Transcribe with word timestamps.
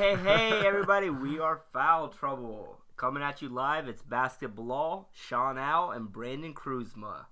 hey, 0.00 0.16
hey, 0.16 0.66
everybody. 0.66 1.10
We 1.10 1.38
are 1.38 1.60
Foul 1.74 2.08
Trouble. 2.08 2.78
Coming 2.96 3.22
at 3.22 3.42
you 3.42 3.50
live, 3.50 3.86
it's 3.86 4.00
Basketball, 4.00 5.10
Sean 5.12 5.58
Al, 5.58 5.90
and 5.90 6.10
Brandon 6.10 6.54
Kruzma. 6.54 7.26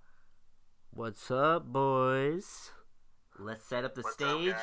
What's 0.90 1.30
up, 1.30 1.64
boys? 1.64 2.72
Let's 3.38 3.66
set 3.66 3.86
up 3.86 3.94
the 3.94 4.02
What's 4.02 4.16
stage. 4.16 4.50
up. 4.50 4.58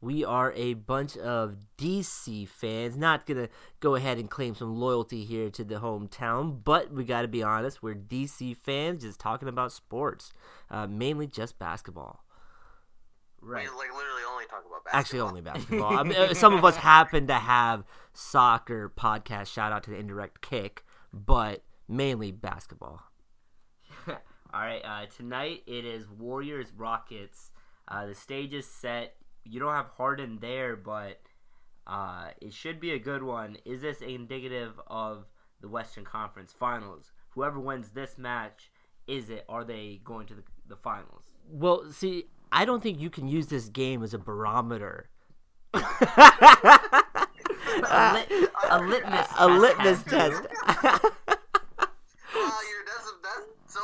We 0.00 0.24
are 0.24 0.52
a 0.54 0.74
bunch 0.74 1.16
of 1.16 1.58
DC 1.78 2.48
fans. 2.48 2.96
Not 2.96 3.24
gonna 3.24 3.50
go 3.78 3.94
ahead 3.94 4.18
and 4.18 4.28
claim 4.28 4.56
some 4.56 4.74
loyalty 4.74 5.24
here 5.24 5.50
to 5.50 5.62
the 5.62 5.76
hometown, 5.76 6.58
but 6.64 6.92
we 6.92 7.04
got 7.04 7.22
to 7.22 7.28
be 7.28 7.44
honest. 7.44 7.84
We're 7.84 7.94
DC 7.94 8.56
fans, 8.56 9.04
just 9.04 9.20
talking 9.20 9.46
about 9.46 9.70
sports, 9.70 10.32
uh, 10.72 10.88
mainly 10.88 11.28
just 11.28 11.56
basketball. 11.56 12.23
Right. 13.44 13.68
We 13.70 13.76
like 13.76 13.94
literally 13.94 14.22
only 14.30 14.46
talk 14.46 14.64
about 14.66 14.84
basketball. 14.84 15.00
Actually, 15.00 15.20
only 15.20 15.40
basketball. 15.40 15.98
I 15.98 16.02
mean, 16.02 16.16
uh, 16.30 16.34
some 16.34 16.54
of 16.54 16.64
us 16.64 16.76
happen 16.76 17.26
to 17.26 17.34
have 17.34 17.84
soccer 18.12 18.90
podcast. 18.96 19.52
Shout 19.52 19.72
out 19.72 19.82
to 19.84 19.90
the 19.90 19.96
indirect 19.96 20.40
kick, 20.40 20.84
but 21.12 21.62
mainly 21.88 22.32
basketball. 22.32 23.02
All 24.08 24.16
right. 24.52 24.82
Uh, 24.84 25.06
tonight 25.14 25.62
it 25.66 25.84
is 25.84 26.08
Warriors 26.08 26.72
Rockets. 26.76 27.50
Uh, 27.86 28.06
the 28.06 28.14
stage 28.14 28.54
is 28.54 28.66
set. 28.66 29.16
You 29.44 29.60
don't 29.60 29.74
have 29.74 29.88
Harden 29.96 30.38
there, 30.40 30.74
but 30.74 31.20
uh, 31.86 32.28
it 32.40 32.52
should 32.52 32.80
be 32.80 32.92
a 32.92 32.98
good 32.98 33.22
one. 33.22 33.58
Is 33.64 33.82
this 33.82 34.00
indicative 34.00 34.80
of 34.86 35.26
the 35.60 35.68
Western 35.68 36.04
Conference 36.04 36.54
Finals? 36.58 37.12
Whoever 37.30 37.60
wins 37.60 37.90
this 37.90 38.16
match, 38.16 38.70
is 39.06 39.28
it? 39.28 39.44
Are 39.48 39.64
they 39.64 40.00
going 40.02 40.26
to 40.28 40.34
the, 40.34 40.42
the 40.66 40.76
finals? 40.76 41.24
Well, 41.50 41.90
see, 41.90 42.26
I 42.52 42.64
don't 42.64 42.82
think 42.82 43.00
you 43.00 43.10
can 43.10 43.26
use 43.28 43.46
this 43.48 43.68
game 43.68 44.02
as 44.02 44.14
a 44.14 44.18
barometer. 44.18 45.10
a, 45.74 45.80
lit, 48.12 48.28
a 48.70 48.78
litmus. 48.80 49.26
a 49.38 49.48
test 49.48 49.60
litmus 49.60 50.02
test. 50.04 50.42
Wow, 52.34 52.58
you're 52.68 52.84
that's 52.86 53.12
that's 53.22 53.46
so. 53.66 53.80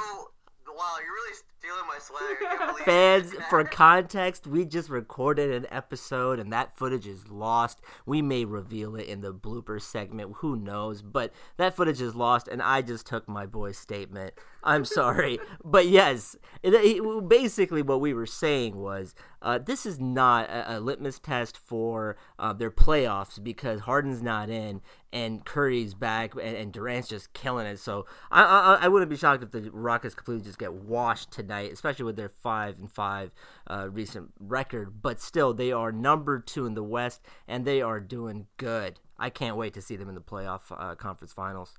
Wow, 0.67 0.97
you're 1.03 1.13
really 1.13 1.35
stealing 1.59 1.87
my 1.87 1.99
swag. 1.99 2.21
I 2.23 2.57
can't 2.57 2.71
believe 2.71 2.85
Fans, 2.85 3.35
for 3.49 3.63
context, 3.65 4.47
we 4.47 4.65
just 4.65 4.89
recorded 4.89 5.51
an 5.51 5.67
episode 5.71 6.39
and 6.39 6.53
that 6.53 6.77
footage 6.77 7.07
is 7.07 7.29
lost. 7.29 7.81
We 8.07 8.23
may 8.23 8.45
reveal 8.45 8.97
it 8.97 9.07
in 9.07 9.21
the 9.21 9.35
blooper 9.35 9.81
segment, 9.81 10.37
who 10.37 10.57
knows? 10.57 11.03
But 11.03 11.33
that 11.57 11.77
footage 11.77 12.01
is 12.01 12.15
lost, 12.15 12.49
and 12.49 12.63
I 12.63 12.83
just 12.83 13.07
took 13.07 13.29
my 13.29 13.47
boy's 13.47 13.79
statement. 13.79 14.35
I'm 14.63 14.85
sorry. 14.85 15.39
but 15.65 15.87
yes, 15.89 16.37
it, 16.63 16.75
it- 16.75 17.29
basically 17.29 17.83
what 17.83 18.01
we 18.01 18.13
were 18.15 18.27
saying 18.27 18.77
was 18.77 19.15
uh, 19.43 19.59
this 19.59 19.87
is 19.87 19.99
not 19.99 20.49
a, 20.51 20.77
a 20.77 20.81
litmus 20.81 21.19
test 21.19 21.57
for 21.57 22.17
uh, 22.39 22.53
their 22.53 22.71
playoffs 22.71 23.43
because 23.43 23.81
Harden's 23.81 24.23
not 24.23 24.51
in 24.51 24.83
and 25.13 25.45
Curry's 25.45 25.95
back 25.95 26.35
and, 26.35 26.57
and 26.57 26.73
Durant's 26.73 27.09
just 27.09 27.33
killing 27.33 27.67
it. 27.67 27.79
So 27.79 28.05
I, 28.31 28.43
I 28.43 28.79
I 28.83 28.89
wouldn't 28.89 29.11
be 29.11 29.17
shocked 29.17 29.43
if 29.43 29.51
the 29.51 29.71
Rockets 29.73 30.15
completely 30.15 30.45
just 30.45 30.59
get 30.59 30.73
washed 30.75 31.31
tonight, 31.33 31.73
especially 31.73 32.05
with 32.05 32.17
their 32.17 32.29
five 32.29 32.79
and 32.79 32.91
five 32.91 33.33
uh, 33.67 33.89
recent 33.91 34.33
record. 34.39 35.01
But 35.03 35.21
still, 35.21 35.55
they 35.55 35.73
are 35.73 35.91
number 35.93 36.39
two 36.39 36.67
in 36.67 36.75
the 36.75 36.85
West 36.85 37.21
and 37.49 37.65
they 37.65 37.81
are 37.81 38.01
doing 38.01 38.47
good. 38.59 39.01
I 39.19 39.31
can't 39.31 39.57
wait 39.57 39.75
to 39.75 39.83
see 39.83 39.97
them 39.97 40.09
in 40.09 40.15
the 40.15 40.21
playoff 40.21 40.63
uh, 40.71 40.95
conference 40.95 41.33
finals. 41.33 41.75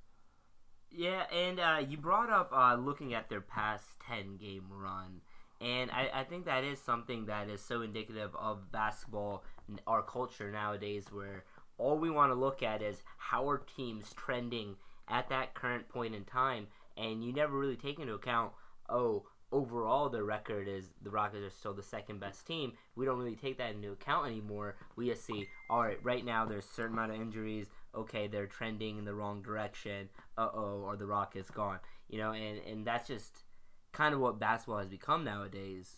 Yeah, 0.91 1.23
and 1.31 1.59
uh, 1.59 1.81
you 1.87 1.97
brought 1.97 2.29
up 2.29 2.51
uh, 2.53 2.75
looking 2.75 3.13
at 3.13 3.29
their 3.29 3.41
past 3.41 3.85
10 4.07 4.37
game 4.37 4.65
run. 4.69 5.21
And 5.61 5.91
I, 5.91 6.09
I 6.13 6.23
think 6.23 6.45
that 6.45 6.63
is 6.63 6.79
something 6.79 7.27
that 7.27 7.49
is 7.49 7.61
so 7.61 7.81
indicative 7.81 8.35
of 8.35 8.71
basketball 8.71 9.43
our 9.87 10.01
culture 10.01 10.51
nowadays, 10.51 11.05
where 11.11 11.45
all 11.77 11.97
we 11.97 12.09
want 12.09 12.31
to 12.31 12.35
look 12.35 12.61
at 12.61 12.81
is 12.81 13.03
how 13.17 13.49
are 13.49 13.59
teams 13.59 14.11
trending 14.15 14.75
at 15.07 15.29
that 15.29 15.53
current 15.53 15.87
point 15.87 16.13
in 16.13 16.25
time. 16.25 16.67
And 16.97 17.23
you 17.23 17.31
never 17.31 17.57
really 17.57 17.77
take 17.77 17.99
into 17.99 18.13
account, 18.13 18.51
oh, 18.89 19.23
overall 19.51 20.09
the 20.09 20.23
record 20.23 20.67
is 20.67 20.89
the 21.01 21.09
Rockets 21.09 21.43
are 21.43 21.49
still 21.49 21.73
the 21.73 21.83
second 21.83 22.19
best 22.19 22.45
team. 22.45 22.73
We 22.95 23.05
don't 23.05 23.19
really 23.19 23.35
take 23.35 23.57
that 23.57 23.71
into 23.71 23.91
account 23.91 24.27
anymore. 24.27 24.75
We 24.95 25.09
just 25.09 25.25
see, 25.25 25.47
all 25.69 25.81
right, 25.81 25.99
right 26.03 26.25
now 26.25 26.45
there's 26.45 26.65
a 26.65 26.73
certain 26.73 26.93
amount 26.93 27.13
of 27.13 27.21
injuries. 27.21 27.67
Okay, 27.95 28.27
they're 28.27 28.47
trending 28.47 28.97
in 28.97 29.05
the 29.05 29.13
wrong 29.13 29.41
direction. 29.41 30.09
Uh 30.37 30.49
oh, 30.53 30.81
or 30.85 30.95
the 30.95 31.05
rock 31.05 31.35
is 31.35 31.49
gone? 31.49 31.79
You 32.07 32.19
know, 32.19 32.31
and 32.31 32.59
and 32.59 32.85
that's 32.85 33.07
just 33.07 33.43
kind 33.91 34.13
of 34.13 34.19
what 34.19 34.39
basketball 34.39 34.79
has 34.79 34.87
become 34.87 35.23
nowadays. 35.23 35.97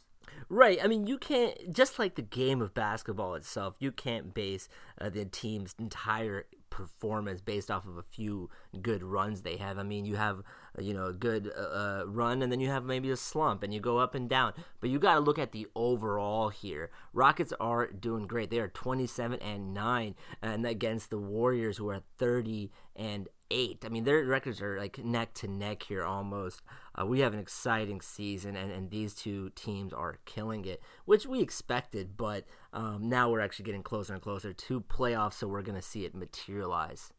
Right. 0.50 0.80
I 0.82 0.88
mean, 0.88 1.06
you 1.06 1.18
can't 1.18 1.74
just 1.74 2.00
like 2.00 2.16
the 2.16 2.22
game 2.22 2.62
of 2.62 2.74
basketball 2.74 3.36
itself. 3.36 3.76
You 3.80 3.92
can't 3.92 4.34
base 4.34 4.70
uh, 5.00 5.10
the 5.10 5.26
team's 5.26 5.76
entire 5.78 6.46
performance 6.74 7.40
based 7.40 7.70
off 7.70 7.86
of 7.86 7.98
a 7.98 8.04
few 8.04 8.50
good 8.82 9.04
runs 9.04 9.44
they 9.44 9.58
have. 9.58 9.78
I 9.78 9.84
mean, 9.84 10.06
you 10.06 10.16
have 10.16 10.42
you 10.80 10.94
know 10.94 11.06
a 11.06 11.14
good 11.14 11.52
uh, 11.56 11.62
uh, 11.62 12.04
run, 12.08 12.42
and 12.42 12.52
then 12.52 12.60
you 12.60 12.70
have 12.70 12.84
maybe 12.84 13.12
a 13.12 13.16
slump, 13.16 13.62
and 13.62 13.72
you 13.72 13.80
go 13.80 14.00
up 14.00 14.16
and 14.16 14.28
down. 14.28 14.54
But 14.82 14.90
you 14.90 14.98
got 14.98 15.14
to 15.14 15.20
look 15.20 15.38
at 15.38 15.52
the 15.52 15.68
overall 15.76 16.50
here. 16.50 16.90
Rockets 17.14 17.54
are 17.60 17.86
doing 17.88 18.26
great. 18.26 18.50
They 18.50 18.60
are 18.60 18.68
twenty 18.68 19.06
seven 19.06 19.40
and 19.40 19.72
nine, 19.74 20.16
and 20.42 20.66
against 20.66 21.12
the 21.12 21.20
Warriors, 21.20 21.78
who 21.78 21.90
are 21.90 22.02
thirty 22.18 22.72
and 22.96 23.28
eight. 23.54 23.86
I 23.86 23.90
mean, 23.90 24.04
their 24.04 24.26
records 24.26 24.62
are 24.62 24.80
like 24.80 24.98
neck 24.98 25.34
to 25.36 25.48
neck 25.48 25.84
here 25.84 26.04
almost. 26.04 26.62
Uh, 27.00 27.06
we 27.06 27.20
have 27.20 27.34
an 27.34 27.40
exciting 27.40 28.02
season, 28.02 28.56
and, 28.56 28.72
and 28.72 28.90
these 28.90 29.14
two 29.14 29.52
teams 29.56 29.94
are 29.94 30.18
killing 30.26 30.66
it, 30.66 30.82
which 31.06 31.26
we 31.26 31.40
expected, 31.40 32.18
but 32.18 32.46
um, 32.74 33.08
now 33.08 33.30
we're 33.30 33.40
actually 33.40 33.66
getting 33.66 33.84
closer 33.84 34.14
and 34.14 34.22
closer 34.22 34.52
to 34.54 34.82
playoffs, 34.82 35.34
so 35.36 35.48
we're 35.48 35.62
going 35.62 35.76
to 35.78 35.82
see 35.82 36.04
it 36.04 36.16
materialize. 36.16 37.14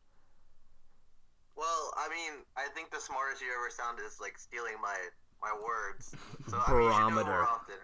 Well, 1.56 1.94
I 1.96 2.08
mean, 2.10 2.42
I 2.58 2.66
think 2.74 2.90
the 2.90 3.00
smartest 3.00 3.40
you 3.40 3.48
ever 3.54 3.70
sounded 3.70 4.02
is 4.02 4.18
like 4.20 4.38
stealing 4.38 4.74
my 4.82 4.98
my 5.40 5.54
words. 5.54 6.14
So 6.50 6.60
I 6.60 6.76
mean, 6.76 6.84
you 6.84 6.92
should 6.92 7.08
do 7.08 7.24
Barometer. 7.24 7.40
more 7.40 7.48
often. 7.48 7.80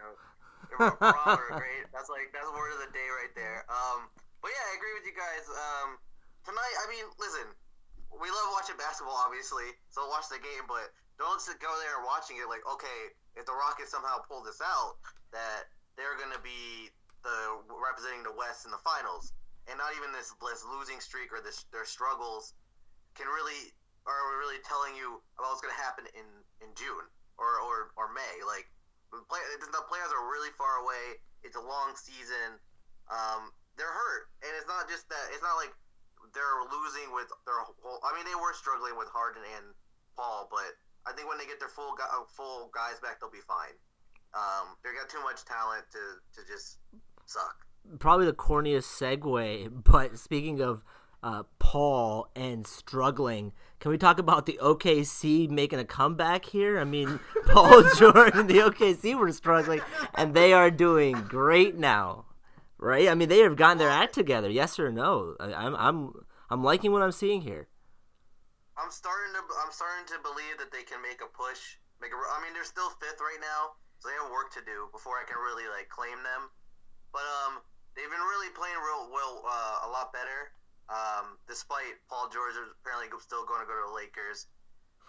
Barometer, 0.77 1.49
great. 1.65 1.87
That's 1.97 2.11
like 2.12 2.28
that's 2.34 2.44
the 2.44 2.53
word 2.53 2.77
of 2.77 2.81
the 2.84 2.93
day 2.93 3.09
right 3.09 3.32
there. 3.32 3.65
Um, 3.72 4.11
but 4.43 4.53
yeah, 4.53 4.65
I 4.69 4.72
agree 4.77 4.94
with 5.00 5.06
you 5.09 5.17
guys. 5.17 5.44
Um, 5.49 5.97
tonight, 6.44 6.77
I 6.77 6.87
mean, 6.93 7.06
listen, 7.17 7.49
we 8.15 8.28
love 8.28 8.48
watching 8.53 8.75
basketball, 8.75 9.16
obviously. 9.16 9.71
So 9.91 10.06
watch 10.10 10.26
the 10.26 10.43
game, 10.43 10.66
but 10.66 10.91
don't 11.21 11.38
go 11.62 11.71
there 11.84 12.03
watching 12.03 12.41
it 12.41 12.48
like, 12.50 12.65
okay, 12.66 13.15
if 13.38 13.47
the 13.47 13.54
Rockets 13.54 13.93
somehow 13.93 14.25
pull 14.26 14.43
this 14.43 14.59
out, 14.59 14.98
that 15.31 15.71
they're 15.94 16.19
gonna 16.19 16.41
be 16.43 16.91
the 17.22 17.60
representing 17.69 18.25
the 18.25 18.34
West 18.34 18.66
in 18.66 18.72
the 18.72 18.81
finals, 18.82 19.37
and 19.69 19.76
not 19.78 19.94
even 19.94 20.10
this 20.10 20.32
this 20.41 20.65
losing 20.66 20.99
streak 20.99 21.31
or 21.31 21.44
this 21.44 21.69
their 21.70 21.84
struggles 21.84 22.56
can 23.15 23.28
really 23.28 23.70
are 24.09 24.41
really 24.41 24.59
telling 24.65 24.97
you 24.97 25.20
about 25.37 25.54
what's 25.54 25.62
gonna 25.62 25.76
happen 25.76 26.09
in 26.16 26.26
in 26.65 26.72
June 26.75 27.06
or 27.38 27.60
or, 27.62 27.93
or 27.94 28.10
May. 28.16 28.43
Like 28.43 28.66
the, 29.12 29.22
play, 29.28 29.43
the 29.60 29.84
players 29.87 30.10
are 30.10 30.25
really 30.31 30.50
far 30.56 30.82
away. 30.82 31.20
It's 31.43 31.56
a 31.56 31.62
long 31.62 31.94
season. 31.94 32.59
Um, 33.10 33.50
they're 33.76 33.91
hurt, 33.91 34.28
and 34.44 34.50
it's 34.56 34.69
not 34.69 34.88
just 34.88 35.09
that. 35.09 35.26
It's 35.32 35.43
not 35.43 35.56
like 35.56 35.72
they're 36.34 36.62
losing 36.70 37.12
with 37.12 37.28
their 37.46 37.60
whole. 37.62 38.00
I 38.04 38.14
mean, 38.14 38.24
they 38.24 38.38
were 38.38 38.54
struggling 38.54 38.96
with 38.96 39.08
Harden 39.08 39.42
and 39.56 39.74
Paul, 40.16 40.48
but 40.50 40.76
I 41.06 41.12
think 41.12 41.28
when 41.28 41.38
they 41.38 41.46
get 41.46 41.58
their 41.58 41.68
full 41.68 41.96
uh, 41.96 42.24
full 42.28 42.70
guys 42.74 43.00
back, 43.00 43.20
they'll 43.20 43.30
be 43.30 43.44
fine. 43.46 43.76
Um, 44.34 44.76
they 44.84 44.90
got 44.94 45.08
too 45.08 45.22
much 45.22 45.44
talent 45.44 45.84
to 45.92 46.20
to 46.40 46.46
just 46.46 46.78
suck. 47.26 47.66
Probably 47.98 48.26
the 48.26 48.32
corniest 48.32 48.86
segue, 48.92 49.82
but 49.84 50.19
speaking 50.19 50.60
of 50.60 50.84
uh, 51.22 51.44
Paul 51.58 52.28
and 52.36 52.66
struggling, 52.66 53.52
can 53.78 53.90
we 53.90 53.98
talk 53.98 54.19
about 54.19 54.46
the 54.46 54.58
OKC 54.62 55.48
making 55.48 55.78
a 55.78 55.84
comeback 55.84 56.44
here? 56.44 56.78
I 56.78 56.84
mean, 56.84 57.20
Paul 57.46 57.82
George 57.96 58.34
and 58.34 58.49
the 58.49 58.58
OKC 58.58 59.19
were 59.19 59.32
struggling, 59.32 59.81
and 60.14 60.34
they 60.34 60.52
are 60.52 60.70
doing 60.70 61.22
great 61.22 61.76
now, 61.76 62.26
right? 62.81 63.09
I 63.09 63.15
mean, 63.15 63.29
they 63.29 63.44
have 63.44 63.56
gotten 63.56 63.79
their 63.79 63.93
act 63.93 64.15
together. 64.17 64.49
Yes 64.49 64.81
or 64.81 64.91
no? 64.91 65.37
I, 65.38 65.53
I'm 65.53 65.77
I'm 65.77 65.99
I'm 66.49 66.65
liking 66.65 66.91
what 66.91 67.05
I'm 67.05 67.12
seeing 67.12 67.44
here. 67.44 67.69
I'm 68.81 68.91
starting 68.91 69.37
to 69.37 69.43
I'm 69.61 69.71
starting 69.71 70.09
to 70.09 70.19
believe 70.25 70.56
that 70.59 70.73
they 70.73 70.82
can 70.82 71.05
make 71.05 71.21
a 71.21 71.29
push. 71.31 71.77
Make 72.00 72.17
a, 72.17 72.19
I 72.19 72.41
mean, 72.41 72.56
they're 72.56 72.65
still 72.65 72.88
fifth 72.97 73.21
right 73.21 73.38
now, 73.44 73.77
so 74.00 74.09
they 74.09 74.17
have 74.17 74.32
work 74.32 74.49
to 74.56 74.65
do 74.65 74.88
before 74.88 75.21
I 75.21 75.29
can 75.29 75.37
really 75.37 75.69
like 75.69 75.93
claim 75.93 76.17
them. 76.25 76.49
But 77.12 77.29
um, 77.44 77.61
they've 77.93 78.09
been 78.09 78.29
really 78.32 78.49
playing 78.56 78.81
real 78.81 79.12
well, 79.12 79.44
uh, 79.44 79.85
a 79.85 79.88
lot 79.93 80.17
better. 80.17 80.56
Um, 80.91 81.38
despite 81.47 82.03
Paul 82.11 82.27
George 82.35 82.59
apparently 82.59 83.06
still 83.23 83.47
going 83.47 83.62
to 83.62 83.69
go 83.69 83.79
to 83.79 83.85
the 83.87 83.94
Lakers. 83.94 84.50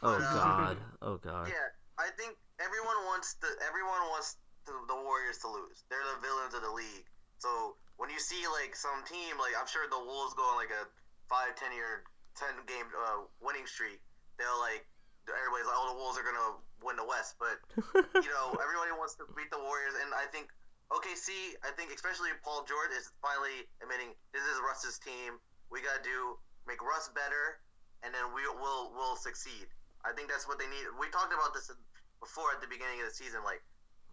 Oh 0.06 0.14
But, 0.14 0.30
um, 0.30 0.38
God! 0.38 0.76
Oh 1.02 1.18
God! 1.18 1.50
Yeah, 1.50 1.74
I 1.98 2.14
think 2.20 2.38
everyone 2.62 3.00
wants 3.10 3.34
the 3.42 3.50
everyone 3.66 4.04
wants 4.14 4.38
the, 4.70 4.78
the 4.86 4.98
Warriors 5.00 5.42
to 5.42 5.50
lose. 5.50 5.82
They're 5.90 6.06
the 6.06 6.22
villains 6.22 6.54
of 6.54 6.62
the 6.62 6.70
league. 6.70 7.08
So 7.42 7.74
when 7.98 8.14
you 8.14 8.22
see 8.22 8.46
like 8.54 8.78
some 8.78 9.02
team, 9.10 9.34
like 9.42 9.58
I'm 9.58 9.66
sure 9.66 9.90
the 9.90 9.98
Wolves 9.98 10.38
go 10.38 10.46
on 10.46 10.62
like 10.62 10.70
a 10.70 10.86
five, 11.26 11.58
ten 11.58 11.74
year, 11.74 12.06
ten 12.38 12.54
game 12.70 12.86
uh, 12.94 13.26
winning 13.42 13.66
streak, 13.66 13.98
they'll 14.38 14.62
like 14.62 14.86
everybody's 15.26 15.66
like, 15.66 15.80
oh, 15.82 15.90
the 15.90 15.98
Wolves 15.98 16.22
are 16.22 16.26
gonna 16.26 16.62
win 16.86 17.02
the 17.02 17.06
West. 17.10 17.42
But 17.42 17.58
you 18.22 18.30
know, 18.30 18.54
everybody 18.62 18.94
wants 18.94 19.18
to 19.18 19.26
beat 19.34 19.50
the 19.50 19.58
Warriors, 19.58 19.98
and 19.98 20.14
I 20.14 20.30
think 20.30 20.54
OKC, 20.94 21.58
I 21.66 21.74
think 21.74 21.90
especially 21.90 22.30
Paul 22.46 22.62
George 22.70 22.94
is 22.94 23.10
finally 23.26 23.66
admitting 23.82 24.14
this 24.38 24.46
is 24.46 24.62
Russ's 24.62 25.02
team. 25.02 25.42
We 25.74 25.82
gotta 25.82 26.06
do 26.06 26.38
make 26.70 26.78
Russ 26.78 27.10
better, 27.10 27.58
and 28.06 28.14
then 28.14 28.38
we 28.38 28.46
will 28.54 28.94
will 28.94 29.18
succeed. 29.18 29.66
I 30.06 30.14
think 30.14 30.30
that's 30.30 30.46
what 30.46 30.62
they 30.62 30.70
need. 30.70 30.86
We 31.02 31.10
talked 31.10 31.34
about 31.34 31.58
this 31.58 31.74
before 32.22 32.54
at 32.54 32.62
the 32.62 32.70
beginning 32.70 33.02
of 33.02 33.10
the 33.10 33.16
season, 33.18 33.42
like 33.42 33.66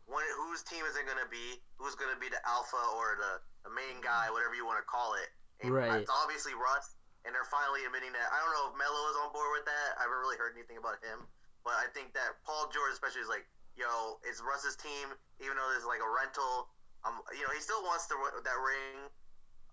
when, 0.09 0.25
whose 0.41 0.65
team 0.65 0.83
is 0.89 0.97
it 0.97 1.05
gonna 1.05 1.29
be? 1.29 1.61
Who's 1.77 1.95
gonna 1.95 2.17
be 2.17 2.33
the 2.33 2.41
alpha 2.49 2.81
or 2.97 3.21
the, 3.21 3.33
the 3.69 3.73
main 3.77 4.01
guy, 4.01 4.33
whatever 4.33 4.57
you 4.57 4.65
want 4.65 4.81
to 4.81 4.89
call 4.89 5.15
it? 5.21 5.29
And 5.61 5.71
Right. 5.71 6.01
It's 6.01 6.11
obviously 6.11 6.57
Russ, 6.57 6.97
and 7.29 7.37
they're 7.37 7.47
finally 7.53 7.85
admitting 7.85 8.17
that. 8.17 8.33
I 8.33 8.41
don't 8.41 8.53
know 8.57 8.73
if 8.73 8.75
Melo 8.81 9.03
is 9.13 9.17
on 9.21 9.29
board 9.37 9.53
with 9.53 9.69
that. 9.69 10.01
I 10.01 10.09
haven't 10.09 10.19
really 10.19 10.41
heard 10.41 10.57
anything 10.57 10.81
about 10.81 10.97
him, 11.05 11.29
but 11.61 11.77
I 11.77 11.93
think 11.93 12.17
that 12.17 12.41
Paul 12.43 12.73
George 12.73 12.97
especially 12.97 13.21
is 13.21 13.29
like, 13.29 13.45
yo, 13.77 14.17
it's 14.25 14.41
Russ's 14.41 14.81
team, 14.81 15.13
even 15.45 15.55
though 15.61 15.69
there's 15.71 15.85
like 15.87 16.01
a 16.01 16.09
rental. 16.09 16.73
Um, 17.05 17.21
you 17.37 17.45
know, 17.45 17.53
he 17.53 17.61
still 17.61 17.85
wants 17.85 18.09
the, 18.09 18.17
that 18.17 18.59
ring. 18.59 19.13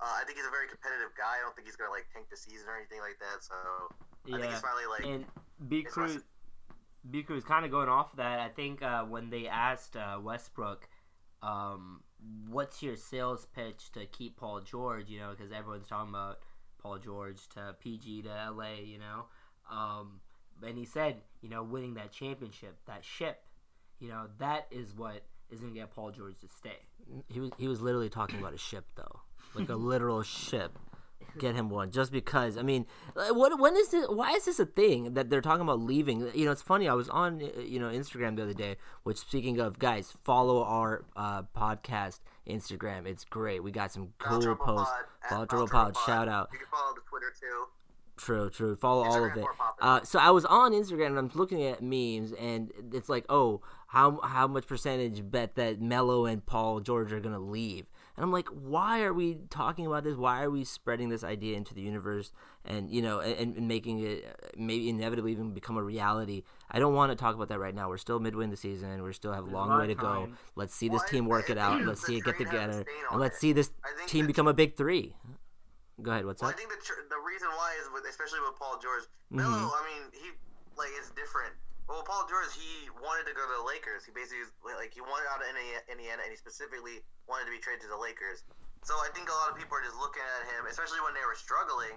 Uh, 0.04 0.20
I 0.20 0.28
think 0.28 0.36
he's 0.36 0.46
a 0.46 0.52
very 0.52 0.68
competitive 0.68 1.16
guy. 1.16 1.40
I 1.40 1.42
don't 1.48 1.56
think 1.56 1.66
he's 1.66 1.80
gonna 1.80 1.96
like 1.96 2.12
tank 2.12 2.28
the 2.28 2.36
season 2.36 2.68
or 2.68 2.76
anything 2.76 3.00
like 3.00 3.16
that. 3.24 3.40
So 3.40 3.56
I 3.56 4.36
think 4.36 4.52
Yeah, 4.52 4.52
he's 4.52 4.60
finally 4.60 4.90
like, 4.92 5.08
and 5.08 5.24
B 5.72 5.88
Cruz, 5.88 6.20
Russ- 7.06 7.12
B 7.12 7.24
Cruz 7.24 7.44
kind 7.44 7.66
of 7.66 7.72
going 7.72 7.90
off 7.90 8.16
that. 8.18 8.40
I 8.40 8.50
think 8.50 8.82
uh, 8.82 9.04
when 9.04 9.30
they 9.30 9.48
asked 9.48 9.96
uh, 9.96 10.20
Westbrook, 10.22 10.88
um, 11.42 12.02
"What's 12.48 12.82
your 12.82 12.96
sales 12.96 13.48
pitch 13.56 13.92
to 13.94 14.06
keep 14.06 14.38
Paul 14.38 14.62
George?" 14.62 15.10
You 15.10 15.20
know, 15.20 15.32
because 15.32 15.52
everyone's 15.52 15.88
talking 15.88 16.10
about 16.10 16.40
Paul 16.82 16.98
George 16.98 17.48
to 17.50 17.76
PG 17.80 18.24
to 18.24 18.30
LA. 18.30 18.76
You 18.84 19.00
know, 19.00 19.26
um, 19.72 20.22
and 20.64 20.78
he 20.78 20.86
said, 20.86 21.18
you 21.42 21.50
know, 21.50 21.64
winning 21.64 21.96
that 21.96 22.12
championship, 22.12 22.78
that 22.88 23.04
ship, 23.04 23.44
you 24.00 24.10
know, 24.10 24.28
that 24.40 24.68
is 24.72 24.94
what 24.96 25.24
is 25.50 25.60
going 25.60 25.74
to 25.74 25.80
get 25.80 25.92
Paul 25.92 26.12
George 26.12 26.40
to 26.42 26.48
stay. 26.48 26.78
He 27.28 27.40
was 27.40 27.52
he 27.58 27.68
was 27.68 27.82
literally 27.82 28.10
talking 28.10 28.40
about 28.40 28.54
a 28.54 28.58
ship 28.58 28.86
though, 28.96 29.22
like 29.54 29.70
a 29.70 29.76
literal 29.76 30.24
ship. 30.24 30.78
Get 31.38 31.56
him 31.56 31.70
one, 31.70 31.92
just 31.92 32.14
because. 32.14 32.58
I 32.58 32.62
mean, 32.62 32.86
what? 33.14 33.60
When 33.60 33.76
is 33.76 33.90
this? 33.90 34.08
Why 34.08 34.32
is 34.32 34.46
this 34.46 34.58
a 34.60 34.66
thing 34.66 35.16
that 35.16 35.30
they're 35.30 35.42
talking 35.42 35.64
about 35.64 35.82
leaving? 35.82 36.30
You 36.34 36.46
know, 36.46 36.52
it's 36.52 36.62
funny. 36.62 36.88
I 36.88 36.94
was 36.94 37.10
on 37.10 37.42
you 37.42 37.78
know 37.78 37.90
Instagram 37.90 38.38
the 38.38 38.44
other 38.44 38.54
day. 38.54 38.78
Which, 39.04 39.18
speaking 39.18 39.60
of, 39.60 39.78
guys, 39.78 40.16
follow 40.24 40.64
our 40.64 41.04
uh, 41.16 41.44
podcast 41.56 42.20
Instagram. 42.48 43.06
It's 43.06 43.26
great. 43.26 43.64
We 43.64 43.72
got 43.72 43.92
some 43.92 44.14
cool 44.18 44.56
posts. 44.56 44.94
Foul 45.30 45.46
Trouble 45.46 45.68
Pod. 45.68 45.98
Shout 46.06 46.30
out. 46.30 46.50
You 46.54 46.60
can 46.60 46.68
follow 46.72 46.94
the 46.94 47.02
Twitter 47.10 47.34
too. 47.38 47.66
True, 48.18 48.50
true. 48.50 48.76
Follow 48.76 49.04
all 49.04 49.26
of 49.26 49.36
it. 49.36 49.46
Uh, 49.82 50.02
so 50.04 50.20
I 50.20 50.30
was 50.30 50.46
on 50.46 50.72
Instagram 50.72 51.08
and 51.08 51.18
I'm 51.18 51.32
looking 51.34 51.64
at 51.64 51.82
memes 51.84 52.32
and 52.32 52.72
it's 52.94 53.10
like, 53.10 53.26
oh, 53.28 53.62
how 53.88 54.22
how 54.22 54.48
much 54.48 54.68
percentage 54.68 55.30
bet 55.30 55.56
that 55.56 55.82
Melo 55.82 56.26
and 56.26 56.46
Paul 56.46 56.80
George 56.80 57.12
are 57.12 57.20
gonna 57.20 57.40
leave? 57.40 57.88
And 58.18 58.24
I'm 58.24 58.32
like, 58.32 58.48
why 58.48 59.02
are 59.04 59.14
we 59.14 59.40
talking 59.50 59.86
about 59.86 60.04
this? 60.06 60.16
Why 60.16 60.42
are 60.44 60.50
we 60.50 60.64
spreading 60.64 61.10
this 61.10 61.24
idea 61.24 61.58
into 61.58 61.74
the 61.74 61.82
universe 61.82 62.32
and 62.64 62.90
you 62.90 63.02
know 63.02 63.20
and, 63.20 63.58
and 63.58 63.68
making 63.68 64.00
it 64.00 64.24
uh, 64.26 64.48
maybe 64.58 64.88
inevitably 64.90 65.34
even 65.34 65.52
become 65.54 65.76
a 65.76 65.84
reality? 65.84 66.44
I 66.72 66.80
don't 66.80 66.94
want 66.94 67.12
to 67.12 67.16
talk 67.18 67.36
about 67.36 67.50
that 67.50 67.60
right 67.60 67.76
now. 67.76 67.90
We're 67.90 67.98
still 67.98 68.20
midway 68.22 68.46
in 68.46 68.52
the 68.52 68.58
season. 68.58 69.04
We 69.04 69.12
still 69.14 69.34
have 69.34 69.44
a 69.44 69.48
There's 69.48 69.54
long 69.54 69.78
way 69.80 69.88
to 69.88 69.94
of 69.94 69.98
go. 70.00 70.30
Let's 70.56 70.74
see 70.74 70.88
this 70.88 71.02
Well, 71.02 71.10
team 71.10 71.26
work 71.28 71.50
it 71.50 71.58
out. 71.58 71.82
Let's 71.86 72.06
see 72.06 72.18
it 72.18 72.24
get 72.24 72.36
train 72.38 72.48
has 72.48 72.56
a 72.56 72.70
together 72.84 72.86
and 73.12 73.20
let's 73.20 73.36
it. 73.38 73.40
see 73.42 73.52
this 73.54 73.72
team 74.08 74.28
become 74.28 74.48
a 74.48 74.54
big 74.54 74.78
three. 74.78 75.16
Go 76.02 76.12
ahead. 76.12 76.26
What's 76.26 76.42
Well, 76.42 76.50
up? 76.52 76.56
I 76.56 76.58
think 76.58 76.70
the 76.70 76.78
tr- 76.84 77.08
the 77.10 77.20
reason 77.26 77.48
why 77.50 77.76
is 77.82 77.90
with 77.94 78.04
especially 78.10 78.40
with 78.42 78.58
Paul 78.58 78.80
George. 78.82 79.04
Mhm. 79.32 79.44
I 79.44 79.82
mean, 79.92 80.12
he 80.14 80.32
like 80.78 80.90
it's 80.98 81.10
different. 81.12 81.54
Well, 81.86 82.02
Paul 82.02 82.26
George, 82.26 82.50
he 82.58 82.90
wanted 82.98 83.30
to 83.30 83.34
go 83.38 83.46
to 83.46 83.56
the 83.62 83.66
Lakers. 83.66 84.02
He 84.02 84.10
basically 84.10 84.42
was, 84.42 84.54
like 84.66 84.90
he 84.90 85.06
wanted 85.06 85.30
out 85.30 85.42
of 85.42 85.48
Indiana, 85.86 86.26
and 86.26 86.32
he 86.34 86.38
specifically 86.38 87.06
wanted 87.30 87.46
to 87.46 87.54
be 87.54 87.62
traded 87.62 87.86
to 87.86 87.92
the 87.94 88.00
Lakers. 88.00 88.42
So 88.82 88.98
I 89.02 89.10
think 89.14 89.30
a 89.30 89.38
lot 89.38 89.54
of 89.54 89.56
people 89.58 89.78
are 89.78 89.86
just 89.86 89.98
looking 89.98 90.26
at 90.26 90.50
him, 90.50 90.66
especially 90.66 91.02
when 91.06 91.14
they 91.14 91.26
were 91.26 91.38
struggling, 91.38 91.94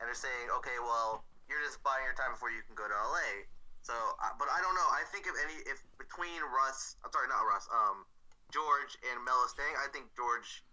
and 0.00 0.04
they're 0.08 0.16
saying, 0.16 0.52
okay, 0.60 0.76
well, 0.80 1.24
you're 1.48 1.60
just 1.64 1.80
buying 1.84 2.04
your 2.04 2.16
time 2.16 2.32
before 2.32 2.48
you 2.52 2.64
can 2.64 2.76
go 2.76 2.88
to 2.88 2.96
LA. 2.96 3.44
So, 3.84 3.94
but 4.40 4.48
I 4.50 4.58
don't 4.64 4.74
know. 4.74 4.88
I 4.92 5.06
think 5.14 5.28
if 5.30 5.36
any, 5.38 5.56
if 5.68 5.78
between 6.00 6.42
Russ, 6.50 6.96
I'm 7.04 7.12
sorry, 7.12 7.30
not 7.30 7.44
Russ, 7.46 7.68
um, 7.70 8.02
George 8.50 8.98
and 9.06 9.22
Melo 9.22 9.46
staying, 9.46 9.76
I 9.78 9.86
think 9.94 10.10
George 10.16 10.64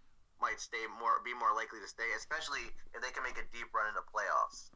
might 0.41 0.57
stay 0.59 0.81
more, 0.99 1.21
be 1.23 1.31
more 1.35 1.53
likely 1.53 1.77
to 1.79 1.87
stay, 1.87 2.09
especially 2.17 2.65
if 2.95 2.99
they 3.05 3.13
can 3.13 3.21
make 3.23 3.37
a 3.37 3.45
deep 3.53 3.69
run 3.71 3.87
in 3.87 3.95
the 3.95 4.03
playoffs. 4.07 4.71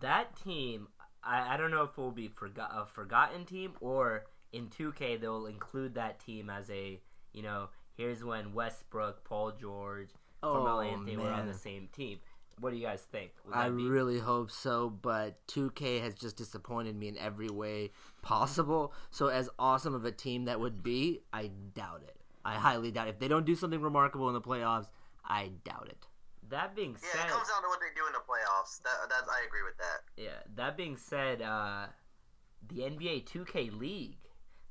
that 0.00 0.32
team, 0.38 0.88
I, 1.22 1.54
I 1.54 1.56
don't 1.56 1.70
know 1.70 1.82
if 1.82 1.90
it 1.90 1.98
will 1.98 2.10
be 2.10 2.28
forgot, 2.28 2.70
a 2.74 2.86
forgotten 2.86 3.44
team 3.44 3.72
or 3.80 4.24
in 4.52 4.68
2K 4.68 5.20
they'll 5.20 5.46
include 5.46 5.94
that 5.94 6.20
team 6.20 6.50
as 6.50 6.70
a, 6.70 7.00
you 7.32 7.42
know, 7.42 7.68
here's 7.96 8.24
when 8.24 8.54
Westbrook, 8.54 9.24
Paul 9.24 9.52
George, 9.52 10.10
oh, 10.42 10.54
Carmelo 10.54 10.80
Oh, 10.80 10.92
Anthony 10.92 11.16
were 11.16 11.30
on 11.30 11.46
the 11.46 11.54
same 11.54 11.88
team. 11.92 12.18
What 12.58 12.70
do 12.70 12.76
you 12.76 12.84
guys 12.84 13.00
think? 13.00 13.30
I 13.50 13.68
be- 13.70 13.88
really 13.88 14.18
hope 14.18 14.50
so, 14.50 14.90
but 14.90 15.46
2K 15.46 16.02
has 16.02 16.14
just 16.14 16.36
disappointed 16.36 16.94
me 16.94 17.08
in 17.08 17.16
every 17.16 17.48
way 17.48 17.90
possible. 18.22 18.92
So, 19.10 19.28
as 19.28 19.48
awesome 19.58 19.94
of 19.94 20.04
a 20.04 20.12
team 20.12 20.44
that 20.44 20.60
would 20.60 20.82
be, 20.82 21.20
I 21.32 21.50
doubt 21.74 22.02
it. 22.06 22.16
I 22.44 22.54
highly 22.56 22.90
doubt 22.90 23.06
it. 23.06 23.10
If 23.10 23.18
they 23.18 23.28
don't 23.28 23.46
do 23.46 23.54
something 23.54 23.80
remarkable 23.80 24.28
in 24.28 24.34
the 24.34 24.40
playoffs, 24.42 24.88
I 25.24 25.52
doubt 25.64 25.88
it. 25.88 26.06
That 26.50 26.76
being 26.76 26.92
Yeah, 27.02 27.12
said, 27.20 27.26
it 27.26 27.30
comes 27.32 27.48
down 27.48 27.62
to 27.62 27.68
what 27.68 27.80
they 27.80 27.92
do 27.94 28.06
in 28.06 28.12
the 28.12 28.18
playoffs. 28.20 28.82
That, 28.82 29.08
that 29.08 29.24
I 29.30 29.46
agree 29.46 29.62
with 29.62 29.76
that. 29.78 30.02
yeah, 30.22 30.40
that 30.56 30.76
being 30.76 30.96
said, 30.96 31.42
uh, 31.42 31.86
the 32.68 32.80
NBA 32.82 33.24
2K 33.26 33.78
League 33.78 34.16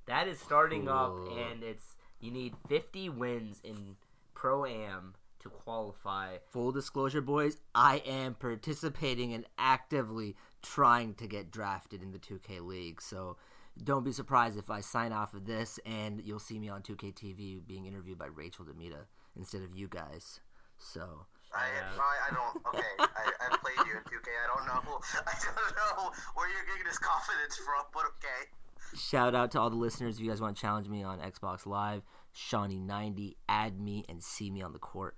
that 0.05 0.27
is 0.27 0.39
starting 0.39 0.87
up, 0.87 1.15
and 1.37 1.63
it's 1.63 1.95
you 2.19 2.31
need 2.31 2.55
50 2.67 3.09
wins 3.09 3.61
in 3.63 3.95
Pro 4.33 4.65
Am 4.65 5.13
to 5.39 5.49
qualify. 5.49 6.37
Full 6.51 6.71
disclosure, 6.71 7.21
boys, 7.21 7.57
I 7.75 7.97
am 8.05 8.33
participating 8.33 9.33
and 9.33 9.45
actively 9.57 10.35
trying 10.61 11.13
to 11.15 11.27
get 11.27 11.51
drafted 11.51 12.01
in 12.01 12.11
the 12.11 12.17
2K 12.19 12.59
League. 12.65 13.01
So, 13.01 13.37
don't 13.81 14.03
be 14.03 14.11
surprised 14.11 14.57
if 14.57 14.69
I 14.69 14.81
sign 14.81 15.13
off 15.13 15.33
of 15.33 15.45
this 15.45 15.79
and 15.85 16.21
you'll 16.25 16.39
see 16.39 16.59
me 16.59 16.67
on 16.69 16.81
2K 16.81 17.13
TV 17.13 17.65
being 17.65 17.85
interviewed 17.85 18.17
by 18.17 18.25
Rachel 18.25 18.65
Demita 18.65 19.05
instead 19.37 19.61
of 19.61 19.73
you 19.77 19.87
guys. 19.87 20.41
So, 20.77 21.27
I. 21.53 21.65
I, 21.97 22.15
I 22.27 22.29
don't. 22.33 22.55
Okay, 22.73 22.93
I, 22.99 23.23
I 23.41 23.57
played 23.57 23.81
you 23.87 23.97
in 23.97 24.03
2K. 24.05 24.29
I 24.29 24.47
don't 24.53 24.65
know. 24.69 24.99
I 25.27 25.33
don't 25.33 25.75
know 25.75 26.11
where 26.35 26.47
you're 26.49 26.65
getting 26.65 26.85
this 26.85 26.99
confidence 26.99 27.57
from, 27.57 27.85
but 27.93 28.05
okay. 28.17 28.49
Shout 28.97 29.35
out 29.35 29.51
to 29.51 29.59
all 29.59 29.69
the 29.69 29.77
listeners. 29.77 30.17
If 30.17 30.23
you 30.23 30.29
guys 30.29 30.41
want 30.41 30.55
to 30.55 30.61
challenge 30.61 30.89
me 30.89 31.03
on 31.03 31.19
Xbox 31.19 31.65
Live, 31.65 32.01
Shawnee90, 32.33 33.35
add 33.47 33.79
me 33.79 34.06
and 34.09 34.23
see 34.23 34.49
me 34.49 34.61
on 34.61 34.73
the 34.73 34.79
court. 34.79 35.15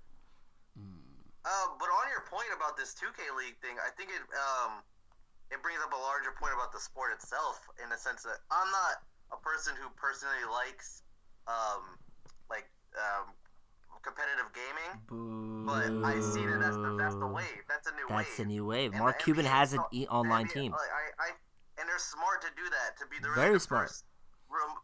Uh, 0.76 1.68
but 1.78 1.88
on 1.88 2.06
your 2.08 2.24
point 2.28 2.48
about 2.54 2.76
this 2.76 2.94
2K 2.94 3.36
League 3.36 3.56
thing, 3.60 3.76
I 3.80 3.90
think 3.96 4.10
it 4.10 4.22
um 4.32 4.80
it 5.50 5.60
brings 5.60 5.80
up 5.84 5.92
a 5.92 6.00
larger 6.00 6.32
point 6.40 6.54
about 6.54 6.72
the 6.72 6.80
sport 6.80 7.12
itself 7.12 7.60
in 7.82 7.90
the 7.90 7.98
sense 7.98 8.22
that 8.24 8.40
I'm 8.48 8.70
not 8.72 9.04
a 9.32 9.38
person 9.40 9.74
who 9.76 9.88
personally 9.96 10.44
likes 10.48 11.02
um 11.48 11.98
like 12.48 12.68
um 12.96 13.34
competitive 14.02 14.50
gaming, 14.54 14.92
Boo. 15.06 15.51
But 15.64 15.90
I 16.04 16.20
see 16.20 16.44
that 16.46 16.58
that's 16.60 16.76
the, 16.76 16.96
that's 16.98 17.14
the 17.14 17.26
wave. 17.26 17.46
That's 17.68 17.86
a 17.86 17.92
new 17.92 18.06
That's 18.08 18.28
wave. 18.28 18.36
the 18.36 18.44
new 18.44 18.64
wave. 18.66 18.90
And 18.92 19.00
Mark 19.00 19.18
Cuban 19.22 19.44
NBA 19.44 19.48
has 19.50 19.72
an 19.72 19.78
so- 19.80 19.88
e- 19.92 20.06
online 20.08 20.46
NBA 20.46 20.52
team. 20.52 20.72
like, 20.72 20.80
I, 20.80 21.22
I, 21.24 21.28
and 21.80 21.88
they're 21.88 21.98
smart 21.98 22.42
to 22.42 22.48
do 22.56 22.64
that. 22.70 22.96
To 22.98 23.06
be 23.08 23.16
the 23.22 23.32
Very 23.34 23.48
really 23.48 23.58
smart. 23.60 23.88
first 23.88 24.04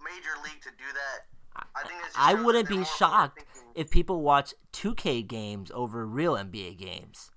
major 0.03 0.35
league 0.45 0.63
to 0.63 0.71
do 0.71 0.85
that. 0.95 1.27
I 1.75 1.87
think 1.87 2.01
it's 2.07 2.15
I 2.17 2.35
wouldn't 2.35 2.69
be 2.69 2.85
shocked 2.85 3.45
if 3.75 3.91
people 3.91 4.23
watch 4.23 4.55
2K 4.73 5.27
games 5.27 5.71
over 5.75 6.07
real 6.07 6.35
NBA 6.35 6.79
games. 6.79 7.31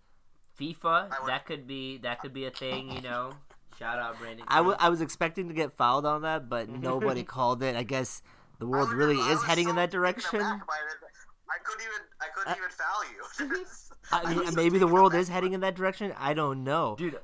FIFA, 0.60 1.10
that 1.28 1.46
could 1.46 1.66
be 1.68 1.98
that 2.00 2.20
could 2.22 2.34
be 2.34 2.46
a 2.46 2.52
thing, 2.52 2.92
you 2.92 3.02
know. 3.02 3.32
Shout 3.80 3.98
out 3.98 4.20
Brandon. 4.20 4.46
I, 4.48 4.58
w- 4.58 4.76
King. 4.78 4.86
I 4.86 4.90
was 4.90 5.02
expecting 5.02 5.48
to 5.48 5.54
get 5.56 5.74
fouled 5.74 6.06
on 6.06 6.22
that, 6.22 6.48
but 6.50 6.70
nobody 6.90 7.24
called 7.24 7.64
it. 7.64 7.76
I 7.76 7.84
guess 7.84 8.22
the 8.60 8.68
world 8.68 8.92
really 8.92 9.16
just- 9.16 9.30
is 9.32 9.44
heading 9.44 9.66
so 9.66 9.70
in 9.72 9.76
that 9.78 9.90
direction. 9.92 10.40
by 10.40 10.48
it. 10.48 11.11
I 11.52 11.58
couldn't 11.64 11.82
even 11.82 12.02
I 12.20 12.28
couldn't 12.34 12.54
uh, 12.54 12.56
even 12.58 12.70
foul 12.70 13.58
you. 13.60 13.66
I 14.12 14.30
mean, 14.34 14.46
was 14.46 14.56
maybe 14.56 14.80
the 14.80 14.88
world 14.88 15.14
is 15.14 15.30
heading 15.30 15.54
in 15.54 15.60
that 15.62 15.76
direction. 15.76 16.14
I 16.18 16.34
don't 16.34 16.64
know. 16.64 16.96
Dude, 16.98 17.20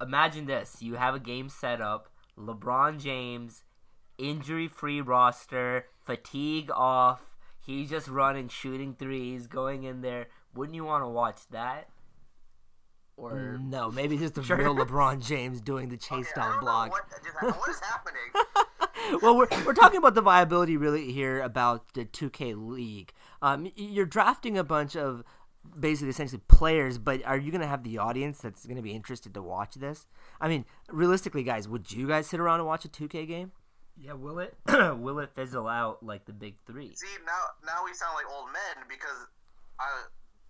imagine 0.00 0.46
this. 0.46 0.76
You 0.80 0.94
have 0.94 1.14
a 1.14 1.20
game 1.20 1.48
set 1.48 1.80
up, 1.80 2.08
LeBron 2.38 3.00
James, 3.00 3.64
injury 4.18 4.68
free 4.68 5.00
roster, 5.00 5.86
fatigue 6.00 6.70
off. 6.70 7.30
He's 7.64 7.88
just 7.88 8.08
running, 8.08 8.48
shooting 8.48 8.94
threes, 8.94 9.46
going 9.46 9.84
in 9.84 10.02
there. 10.02 10.26
Wouldn't 10.54 10.76
you 10.76 10.84
want 10.84 11.02
to 11.02 11.08
watch 11.08 11.40
that? 11.50 11.88
Or 13.16 13.32
mm, 13.32 13.68
No, 13.68 13.90
maybe 13.92 14.18
just 14.18 14.34
the 14.34 14.42
Sure. 14.42 14.56
real 14.56 14.74
LeBron 14.74 15.24
James 15.24 15.60
doing 15.60 15.88
the 15.88 15.96
chase 15.96 16.30
I 16.36 16.40
down 16.40 16.60
block. 16.60 16.90
What, 16.90 17.04
just 17.10 17.58
what 17.58 17.68
is 17.68 17.80
happening? 17.80 19.20
well, 19.22 19.36
we're, 19.36 19.48
we're 19.64 19.74
talking 19.74 19.98
about 19.98 20.14
the 20.14 20.20
viability 20.20 20.76
really 20.76 21.12
here 21.12 21.40
about 21.40 21.94
the 21.94 22.04
2K 22.04 22.54
League. 22.56 23.12
Um, 23.44 23.70
you're 23.76 24.06
drafting 24.06 24.56
a 24.56 24.64
bunch 24.64 24.96
of 24.96 25.22
basically 25.78 26.08
essentially 26.08 26.40
players, 26.48 26.96
but 26.96 27.22
are 27.26 27.36
you 27.36 27.50
going 27.50 27.60
to 27.60 27.66
have 27.66 27.84
the 27.84 27.98
audience 27.98 28.40
that's 28.40 28.64
going 28.64 28.76
to 28.76 28.82
be 28.82 28.92
interested 28.92 29.34
to 29.34 29.42
watch 29.42 29.74
this? 29.74 30.06
I 30.40 30.48
mean, 30.48 30.64
realistically, 30.88 31.44
guys, 31.44 31.68
would 31.68 31.92
you 31.92 32.08
guys 32.08 32.26
sit 32.26 32.40
around 32.40 32.60
and 32.60 32.66
watch 32.66 32.86
a 32.86 32.88
2K 32.88 33.28
game? 33.28 33.52
Yeah, 34.00 34.14
will 34.14 34.40
it 34.40 34.56
will 34.98 35.20
it 35.20 35.30
fizzle 35.36 35.68
out 35.68 36.02
like 36.02 36.24
the 36.24 36.32
big 36.32 36.56
three? 36.66 36.96
See 36.96 37.20
now, 37.22 37.52
now 37.68 37.84
we 37.84 37.92
sound 37.92 38.16
like 38.16 38.26
old 38.32 38.48
men 38.48 38.88
because 38.88 39.28
uh, 39.78 40.08